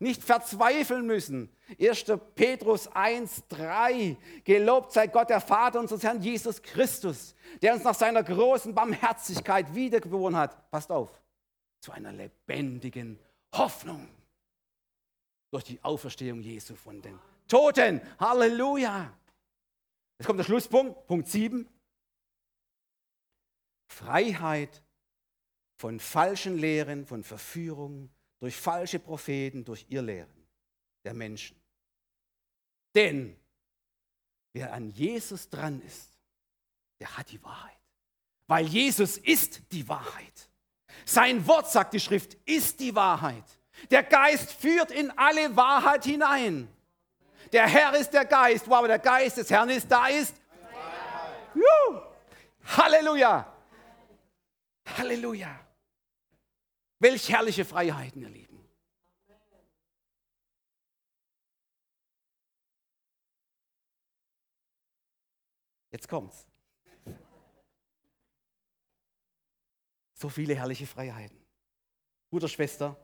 nicht 0.03 0.23
verzweifeln 0.23 1.07
müssen. 1.07 1.49
1. 1.81 2.05
Petrus 2.35 2.89
1, 2.89 3.45
3. 3.49 4.17
Gelobt 4.45 4.93
sei 4.93 5.07
Gott, 5.07 5.31
der 5.31 5.41
Vater 5.41 5.79
unseres 5.79 6.03
Herrn 6.03 6.21
Jesus 6.21 6.61
Christus, 6.61 7.35
der 7.63 7.73
uns 7.73 7.85
nach 7.85 7.95
seiner 7.95 8.23
großen 8.23 8.75
Barmherzigkeit 8.75 9.75
wiedergeboren 9.75 10.37
hat. 10.37 10.71
Passt 10.71 10.91
auf, 10.91 11.23
zu 11.81 11.93
einer 11.93 12.13
lebendigen 12.13 13.19
Hoffnung. 13.55 14.09
Durch 15.51 15.65
die 15.65 15.79
Auferstehung 15.83 16.41
Jesu 16.41 16.75
von 16.75 17.01
den 17.01 17.19
Toten. 17.47 18.01
Halleluja. 18.19 19.13
Jetzt 20.19 20.27
kommt 20.27 20.41
der 20.41 20.45
Schlusspunkt, 20.45 21.07
Punkt 21.07 21.29
7. 21.29 21.69
Freiheit 23.93 24.83
von 25.77 26.01
falschen 26.01 26.59
Lehren, 26.59 27.07
von 27.07 27.23
Verführungen, 27.23 28.11
durch 28.41 28.57
falsche 28.57 28.99
Propheten, 28.99 29.65
durch 29.65 29.87
Irrlehren 29.89 30.47
der 31.05 31.15
Menschen. 31.15 31.61
Denn 32.95 33.37
wer 34.53 34.73
an 34.73 34.91
Jesus 34.91 35.49
dran 35.49 35.81
ist, 35.83 36.19
der 37.01 37.17
hat 37.17 37.31
die 37.31 37.43
Wahrheit. 37.43 37.79
Weil 38.47 38.67
Jesus 38.67 39.19
ist 39.19 39.61
die 39.73 39.87
Wahrheit. 39.89 40.49
Sein 41.05 41.47
Wort, 41.47 41.71
sagt 41.71 41.95
die 41.95 42.01
Schrift, 42.01 42.35
ist 42.45 42.81
die 42.81 42.95
Wahrheit. 42.95 43.45
Der 43.91 44.03
Geist 44.03 44.53
führt 44.53 44.91
in 44.91 45.11
alle 45.19 45.55
Wahrheit 45.57 46.05
hinein. 46.05 46.69
Der 47.53 47.67
Herr 47.67 47.95
ist 47.95 48.11
der 48.11 48.25
Geist, 48.25 48.69
wo 48.69 48.75
aber 48.75 48.89
der 48.89 48.99
Geist 48.99 49.37
des 49.37 49.51
Herrn 49.51 49.71
ist, 49.71 49.91
da 49.91 50.07
ist. 50.07 50.35
Halleluja. 52.65 53.52
Halleluja. 54.87 55.67
Welch 56.99 57.29
herrliche 57.29 57.65
Freiheiten, 57.65 58.23
ihr 58.23 58.29
Lieben. 58.29 58.53
Jetzt 65.91 66.09
kommt's. 66.09 66.47
So 70.15 70.29
viele 70.29 70.55
herrliche 70.55 70.87
Freiheiten. 70.87 71.39
Bruder, 72.31 72.49
Schwester, 72.49 72.97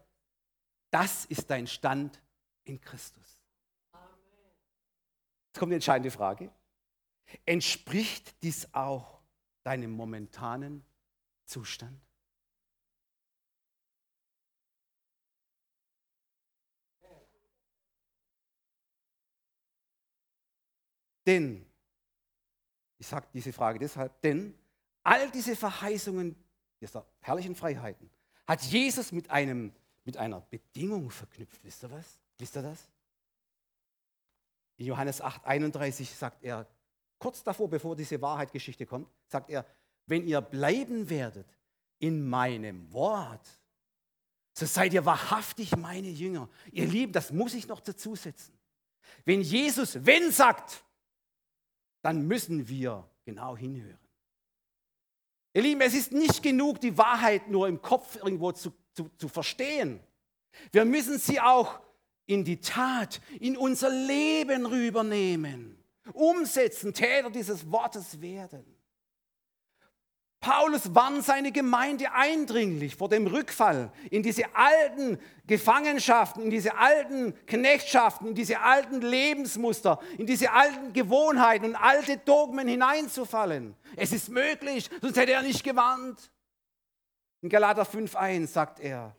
das 0.90 1.26
ist 1.26 1.50
dein 1.50 1.66
Stand 1.66 2.22
in 2.64 2.80
Christus. 2.80 3.38
Jetzt 5.48 5.58
kommt 5.58 5.72
die 5.72 5.74
entscheidende 5.74 6.10
Frage. 6.10 6.50
Entspricht 7.44 8.42
dies 8.42 8.72
auch 8.72 9.20
deinem 9.64 9.90
momentanen 9.90 10.82
Zustand? 11.48 11.98
Denn, 21.26 21.66
ich 22.98 23.06
sage 23.06 23.26
diese 23.32 23.52
Frage 23.52 23.78
deshalb, 23.78 24.20
denn 24.20 24.54
all 25.02 25.30
diese 25.30 25.56
Verheißungen 25.56 26.36
dieser 26.80 27.06
herrlichen 27.20 27.54
Freiheiten 27.54 28.10
hat 28.46 28.62
Jesus 28.62 29.12
mit, 29.12 29.30
einem, 29.30 29.74
mit 30.04 30.16
einer 30.16 30.40
Bedingung 30.40 31.10
verknüpft. 31.10 31.64
Wisst 31.64 31.82
ihr 31.84 31.90
was? 31.90 32.18
Wisst 32.38 32.56
ihr 32.56 32.62
das? 32.62 32.88
In 34.76 34.86
Johannes 34.86 35.20
8, 35.20 35.44
31 35.44 36.14
sagt 36.14 36.42
er, 36.44 36.66
kurz 37.18 37.42
davor, 37.42 37.68
bevor 37.68 37.96
diese 37.96 38.20
Wahrheitgeschichte 38.20 38.86
kommt, 38.86 39.08
sagt 39.26 39.50
er, 39.50 39.66
wenn 40.08 40.26
ihr 40.26 40.40
bleiben 40.40 41.08
werdet 41.08 41.46
in 41.98 42.28
meinem 42.28 42.92
Wort, 42.92 43.46
so 44.52 44.66
seid 44.66 44.92
ihr 44.92 45.04
wahrhaftig 45.04 45.76
meine 45.76 46.08
Jünger. 46.08 46.48
Ihr 46.72 46.86
Lieben, 46.86 47.12
das 47.12 47.30
muss 47.30 47.54
ich 47.54 47.68
noch 47.68 47.80
dazu 47.80 48.16
setzen. 48.16 48.58
Wenn 49.24 49.40
Jesus 49.42 50.04
wenn 50.04 50.32
sagt, 50.32 50.82
dann 52.02 52.26
müssen 52.26 52.68
wir 52.68 53.08
genau 53.24 53.56
hinhören. 53.56 53.98
Ihr 55.54 55.62
Lieben, 55.62 55.80
es 55.80 55.94
ist 55.94 56.12
nicht 56.12 56.42
genug, 56.42 56.80
die 56.80 56.96
Wahrheit 56.96 57.48
nur 57.48 57.68
im 57.68 57.80
Kopf 57.80 58.16
irgendwo 58.16 58.52
zu, 58.52 58.72
zu, 58.94 59.10
zu 59.16 59.28
verstehen. 59.28 60.00
Wir 60.72 60.84
müssen 60.84 61.18
sie 61.18 61.40
auch 61.40 61.80
in 62.26 62.44
die 62.44 62.60
Tat, 62.60 63.20
in 63.40 63.56
unser 63.56 63.90
Leben 63.90 64.66
rübernehmen, 64.66 65.82
umsetzen, 66.12 66.92
Täter 66.94 67.30
dieses 67.30 67.70
Wortes 67.70 68.20
werden. 68.20 68.77
Paulus 70.40 70.94
warnt 70.94 71.24
seine 71.24 71.50
Gemeinde 71.50 72.12
eindringlich 72.12 72.94
vor 72.94 73.08
dem 73.08 73.26
Rückfall 73.26 73.90
in 74.08 74.22
diese 74.22 74.54
alten 74.54 75.18
Gefangenschaften, 75.48 76.44
in 76.44 76.50
diese 76.50 76.76
alten 76.76 77.34
Knechtschaften, 77.46 78.28
in 78.28 78.34
diese 78.36 78.60
alten 78.60 79.00
Lebensmuster, 79.00 79.98
in 80.16 80.26
diese 80.26 80.52
alten 80.52 80.92
Gewohnheiten 80.92 81.66
und 81.66 81.76
alte 81.76 82.18
Dogmen 82.18 82.68
hineinzufallen. 82.68 83.74
Es 83.96 84.12
ist 84.12 84.28
möglich, 84.28 84.88
sonst 85.00 85.16
hätte 85.16 85.32
er 85.32 85.42
nicht 85.42 85.64
gewarnt. 85.64 86.30
In 87.40 87.48
Galater 87.48 87.82
5.1 87.82 88.46
sagt 88.46 88.78
er, 88.78 89.16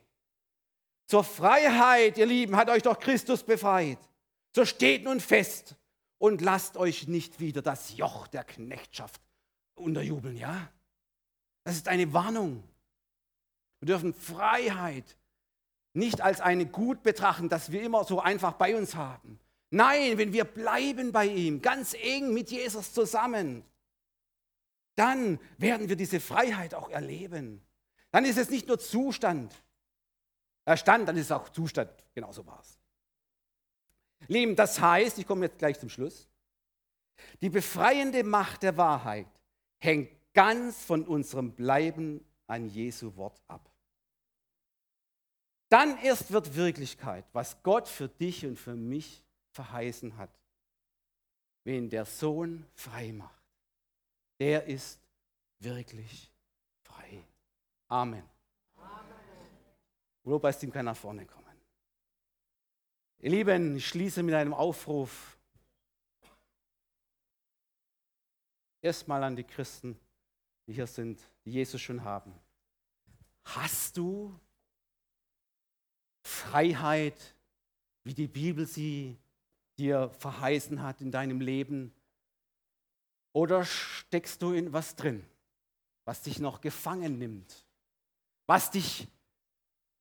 zur 1.06 1.24
Freiheit, 1.24 2.18
ihr 2.18 2.28
Lieben, 2.28 2.56
hat 2.56 2.70
euch 2.70 2.84
doch 2.84 3.00
Christus 3.00 3.44
befreit. 3.44 3.98
So 4.56 4.64
steht 4.64 5.04
nun 5.04 5.20
fest 5.20 5.76
und 6.18 6.40
lasst 6.40 6.78
euch 6.78 7.08
nicht 7.08 7.40
wieder 7.40 7.62
das 7.62 7.98
Joch 7.98 8.28
der 8.28 8.44
Knechtschaft 8.46 9.22
unterjubeln, 9.76 10.38
ja? 10.38 10.70
Das 11.70 11.76
ist 11.76 11.88
eine 11.88 12.12
Warnung. 12.14 12.64
Wir 13.80 13.90
dürfen 13.90 14.16
Freiheit 14.16 15.16
nicht 15.94 16.20
als 16.20 16.42
eine 16.42 16.66
Gut 16.66 17.04
betrachten, 17.04 17.48
dass 17.48 17.72
wir 17.72 17.84
immer 17.84 18.04
so 18.06 18.20
einfach 18.20 18.54
bei 18.54 18.76
uns 18.76 18.96
haben. 18.96 19.40
Nein, 19.70 20.18
wenn 20.18 20.34
wir 20.34 20.46
bleiben 20.46 21.12
bei 21.12 21.28
ihm, 21.28 21.62
ganz 21.62 21.94
eng 21.94 22.34
mit 22.34 22.50
Jesus 22.50 22.92
zusammen, 22.92 23.64
dann 24.96 25.40
werden 25.60 25.90
wir 25.90 25.96
diese 25.96 26.20
Freiheit 26.20 26.74
auch 26.74 26.90
erleben. 26.90 27.62
Dann 28.10 28.26
ist 28.26 28.40
es 28.40 28.50
nicht 28.50 28.68
nur 28.68 28.80
Zustand, 28.80 29.54
er 30.66 30.76
stand, 30.76 31.08
dann 31.08 31.18
ist 31.18 31.26
es 31.26 31.32
auch 31.32 31.50
Zustand. 31.50 31.92
Genauso 32.16 32.48
war 32.48 32.60
es. 32.62 32.80
Lieben, 34.28 34.56
das 34.56 34.82
heißt, 34.82 35.20
ich 35.20 35.28
komme 35.28 35.46
jetzt 35.46 35.60
gleich 35.60 35.80
zum 35.80 35.90
Schluss, 35.90 36.32
die 37.42 37.50
befreiende 37.50 38.24
Macht 38.24 38.64
der 38.64 38.76
Wahrheit 38.76 39.28
hängt 39.78 40.19
ganz 40.40 40.86
von 40.86 41.04
unserem 41.04 41.52
Bleiben 41.52 42.26
an 42.48 42.70
Jesu 42.70 43.14
Wort 43.18 43.42
ab. 43.50 43.70
Dann 45.68 45.98
erst 45.98 46.32
wird 46.32 46.56
Wirklichkeit, 46.56 47.26
was 47.34 47.62
Gott 47.62 47.90
für 47.90 48.08
dich 48.08 48.46
und 48.46 48.58
für 48.58 48.74
mich 48.74 49.22
verheißen 49.52 50.16
hat. 50.16 50.30
Wen 51.66 51.90
der 51.90 52.06
Sohn 52.06 52.66
frei 52.74 53.12
macht, 53.12 53.44
der 54.40 54.64
ist 54.64 55.02
wirklich 55.60 56.32
frei. 56.84 57.22
Amen. 57.90 58.24
Amen. 58.78 59.20
Lobpreisteam 60.24 60.72
kann 60.72 60.86
nach 60.86 60.96
vorne 60.96 61.26
kommen. 61.26 61.46
Ihr 63.20 63.32
Lieben, 63.32 63.76
ich 63.76 63.86
schließe 63.90 64.24
mit 64.24 64.36
einem 64.36 64.54
Aufruf. 64.54 65.38
Erstmal 68.82 69.22
an 69.26 69.36
die 69.36 69.44
Christen 69.44 70.00
die 70.70 70.76
hier 70.76 70.86
sind, 70.86 71.20
die 71.46 71.52
Jesus 71.52 71.82
schon 71.82 72.04
haben. 72.04 72.32
Hast 73.44 73.98
du 73.98 74.40
Freiheit, 76.22 77.34
wie 78.04 78.14
die 78.14 78.28
Bibel 78.28 78.68
sie 78.68 79.18
dir 79.80 80.12
verheißen 80.20 80.84
hat 80.84 81.02
in 81.02 81.10
deinem 81.10 81.42
Leben? 81.42 81.92
Oder 83.34 83.66
steckst 83.66 84.44
du 84.44 84.54
in 84.54 84.72
was 84.72 84.96
drin, 84.96 85.26
was 86.06 86.22
dich 86.22 86.38
noch 86.38 86.62
gefangen 86.62 87.18
nimmt, 87.18 87.66
was 88.46 88.70
dich 88.70 89.08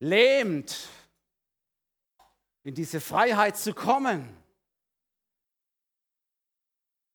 lähmt, 0.00 0.86
in 2.62 2.74
diese 2.74 3.00
Freiheit 3.00 3.56
zu 3.56 3.72
kommen, 3.72 4.36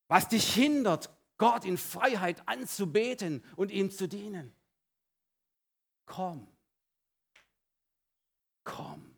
was 0.07 0.27
dich 0.27 0.55
hindert, 0.55 1.11
Gott 1.43 1.65
in 1.65 1.77
Freiheit 1.77 2.47
anzubeten 2.47 3.43
und 3.57 3.69
ihm 3.69 3.91
zu 3.91 4.07
dienen. 4.07 4.55
Komm. 6.05 6.47
Komm. 8.63 9.13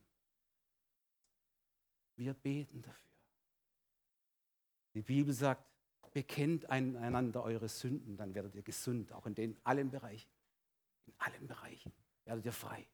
Wir 2.16 2.34
beten 2.34 2.82
dafür. 2.82 3.12
Die 4.96 5.04
Bibel 5.04 5.36
sagt, 5.36 5.64
bekennt 6.14 6.68
einander 6.68 7.44
eure 7.44 7.70
Sünden, 7.70 8.18
dann 8.18 8.34
werdet 8.34 8.56
ihr 8.56 8.64
gesund, 8.64 9.12
auch 9.12 9.28
in 9.28 9.36
den 9.36 9.56
allen 9.64 9.92
Bereichen. 9.92 10.32
In 11.06 11.14
allen 11.20 11.46
Bereichen 11.46 11.94
werdet 12.24 12.44
ihr 12.44 12.54
frei. 12.54 12.88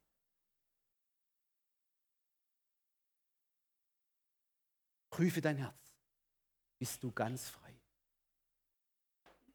Prüfe 5.09 5.39
dein 5.39 5.55
Herz. 5.55 5.95
Bist 6.77 7.01
du 7.01 7.13
ganz 7.13 7.47
frei? 7.47 7.70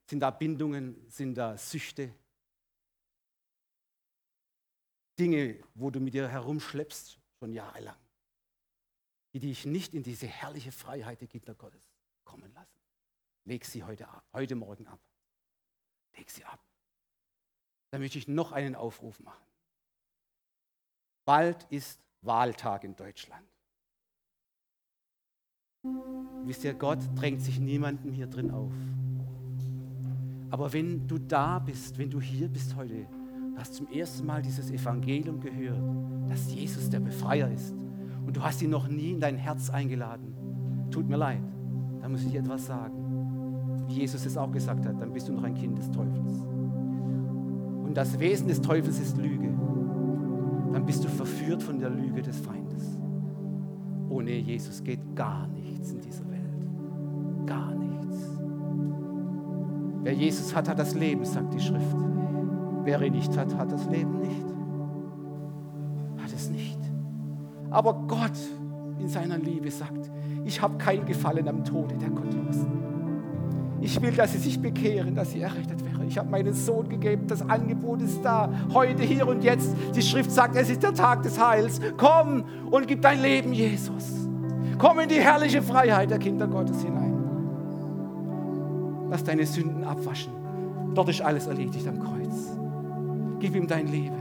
Sind 0.06 0.20
da 0.20 0.30
Bindungen? 0.30 1.08
Sind 1.10 1.34
da 1.34 1.56
Süchte? 1.56 2.14
Dinge, 5.18 5.62
wo 5.74 5.90
du 5.90 5.98
mit 6.00 6.14
dir 6.14 6.28
herumschleppst, 6.28 7.18
schon 7.38 7.52
jahrelang, 7.52 7.96
die 9.32 9.40
dich 9.40 9.64
nicht 9.64 9.94
in 9.94 10.02
diese 10.02 10.26
herrliche 10.26 10.72
Freiheit 10.72 11.20
der 11.20 11.28
Kinder 11.28 11.54
Gottes 11.54 11.90
kommen 12.24 12.52
lassen. 12.52 12.80
Leg 13.44 13.64
sie 13.64 13.82
heute, 13.84 14.08
ab, 14.08 14.24
heute 14.32 14.54
Morgen 14.56 14.86
ab. 14.86 15.00
Leg 16.16 16.30
sie 16.30 16.44
ab. 16.44 16.60
Dann 17.90 18.00
möchte 18.00 18.18
ich 18.18 18.28
noch 18.28 18.52
einen 18.52 18.74
Aufruf 18.74 19.20
machen. 19.20 19.44
Bald 21.24 21.64
ist 21.70 22.00
Wahltag 22.20 22.84
in 22.84 22.94
Deutschland. 22.94 23.46
Wisst 26.44 26.64
ihr, 26.64 26.74
Gott 26.74 26.98
drängt 27.14 27.40
sich 27.40 27.58
niemandem 27.58 28.12
hier 28.12 28.26
drin 28.26 28.50
auf. 28.50 28.72
Aber 30.50 30.72
wenn 30.72 31.06
du 31.06 31.18
da 31.18 31.58
bist, 31.58 31.98
wenn 31.98 32.10
du 32.10 32.20
hier 32.20 32.48
bist 32.48 32.76
heute, 32.76 33.06
hast 33.56 33.74
zum 33.74 33.88
ersten 33.88 34.26
Mal 34.26 34.42
dieses 34.42 34.70
Evangelium 34.70 35.40
gehört, 35.40 35.80
dass 36.28 36.52
Jesus 36.52 36.88
der 36.90 37.00
Befreier 37.00 37.50
ist 37.50 37.74
und 38.26 38.36
du 38.36 38.42
hast 38.42 38.62
ihn 38.62 38.70
noch 38.70 38.88
nie 38.88 39.12
in 39.12 39.20
dein 39.20 39.36
Herz 39.36 39.70
eingeladen, 39.70 40.34
tut 40.90 41.08
mir 41.08 41.16
leid, 41.16 41.42
da 42.00 42.08
muss 42.08 42.24
ich 42.24 42.34
etwas 42.34 42.66
sagen. 42.66 43.86
Wie 43.88 43.94
Jesus 43.94 44.26
es 44.26 44.36
auch 44.36 44.50
gesagt 44.50 44.84
hat, 44.86 45.00
dann 45.00 45.12
bist 45.12 45.28
du 45.28 45.32
noch 45.32 45.44
ein 45.44 45.54
Kind 45.54 45.78
des 45.78 45.90
Teufels. 45.90 46.40
Und 47.84 47.94
das 47.94 48.18
Wesen 48.18 48.48
des 48.48 48.60
Teufels 48.60 49.00
ist 49.00 49.16
Lüge. 49.16 49.48
Dann 50.72 50.84
bist 50.84 51.04
du 51.04 51.08
verführt 51.08 51.62
von 51.62 51.78
der 51.78 51.90
Lüge 51.90 52.20
des 52.22 52.38
Feindes. 52.38 52.98
Ohne 54.08 54.32
Jesus 54.32 54.82
geht 54.82 55.00
gar 55.14 55.46
nichts 55.48 55.92
in 55.92 56.00
dieser 56.00 56.28
Welt. 56.30 57.46
Gar 57.46 57.68
nichts. 57.68 57.75
Wer 60.06 60.14
Jesus 60.14 60.54
hat, 60.54 60.68
hat 60.68 60.78
das 60.78 60.94
Leben, 60.94 61.24
sagt 61.24 61.52
die 61.52 61.58
Schrift. 61.58 61.96
Wer 62.84 63.02
ihn 63.02 63.14
nicht 63.14 63.36
hat, 63.36 63.52
hat 63.56 63.72
das 63.72 63.86
Leben 63.86 64.20
nicht. 64.20 64.46
Hat 66.22 66.32
es 66.32 66.48
nicht. 66.48 66.78
Aber 67.70 67.92
Gott 68.06 68.38
in 69.00 69.08
seiner 69.08 69.36
Liebe 69.36 69.68
sagt, 69.68 70.12
ich 70.44 70.62
habe 70.62 70.78
kein 70.78 71.04
Gefallen 71.06 71.48
am 71.48 71.64
Tode 71.64 71.96
der 71.96 72.10
Gottlosen. 72.10 72.68
Ich 73.80 74.00
will, 74.00 74.12
dass 74.12 74.30
sie 74.30 74.38
sich 74.38 74.62
bekehren, 74.62 75.16
dass 75.16 75.32
sie 75.32 75.40
errettet 75.40 75.84
werden. 75.84 76.06
Ich 76.06 76.18
habe 76.18 76.30
meinen 76.30 76.54
Sohn 76.54 76.88
gegeben, 76.88 77.26
das 77.26 77.42
Angebot 77.42 78.00
ist 78.00 78.22
da, 78.22 78.48
heute, 78.72 79.02
hier 79.02 79.26
und 79.26 79.42
jetzt. 79.42 79.74
Die 79.92 80.02
Schrift 80.02 80.30
sagt, 80.30 80.54
es 80.54 80.70
ist 80.70 80.84
der 80.84 80.94
Tag 80.94 81.24
des 81.24 81.44
Heils. 81.44 81.80
Komm 81.96 82.44
und 82.70 82.86
gib 82.86 83.02
dein 83.02 83.20
Leben, 83.20 83.52
Jesus. 83.52 84.28
Komm 84.78 85.00
in 85.00 85.08
die 85.08 85.20
herrliche 85.20 85.62
Freiheit 85.62 86.12
der 86.12 86.20
Kinder 86.20 86.46
Gottes 86.46 86.80
hinein. 86.80 87.05
Lass 89.10 89.24
deine 89.24 89.46
Sünden 89.46 89.84
abwaschen. 89.84 90.32
Dort 90.94 91.08
ist 91.08 91.20
alles 91.20 91.46
erledigt 91.46 91.86
am 91.86 92.00
Kreuz. 92.00 92.56
Gib 93.40 93.54
ihm 93.54 93.66
dein 93.66 93.88
Leben 93.88 94.16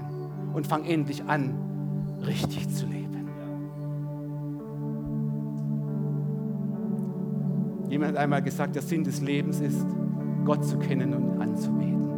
und 0.54 0.68
fang 0.68 0.86
endlich 0.86 1.24
an, 1.24 1.54
richtig 2.26 2.70
zu 2.70 2.86
leben. 2.86 3.06
Jemand 7.90 8.14
hat 8.14 8.18
einmal 8.18 8.42
gesagt, 8.42 8.76
der 8.76 8.82
Sinn 8.82 9.04
des 9.04 9.22
Lebens 9.22 9.62
ist, 9.62 9.86
Gott 10.44 10.66
zu 10.66 10.78
kennen 10.78 11.14
und 11.14 11.42
anzubeten 11.42 12.10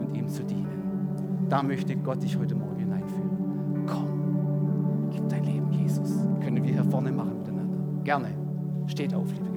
und 0.00 0.14
ihm 0.14 0.28
zu 0.28 0.42
dienen. 0.44 1.46
Da 1.48 1.62
möchte 1.62 1.96
Gott 1.96 2.22
dich 2.22 2.36
heute 2.36 2.54
Morgen 2.54 2.78
hineinführen. 2.78 3.86
Komm, 3.86 5.08
gib 5.10 5.28
dein 5.28 5.44
Leben 5.44 5.72
Jesus. 5.72 6.10
Können 6.42 6.62
wir 6.62 6.72
hier 6.72 6.84
vorne 6.84 7.10
machen 7.10 7.38
miteinander. 7.38 7.78
Gerne. 8.04 8.28
Steht 8.86 9.14
auf, 9.14 9.32
liebe 9.32 9.47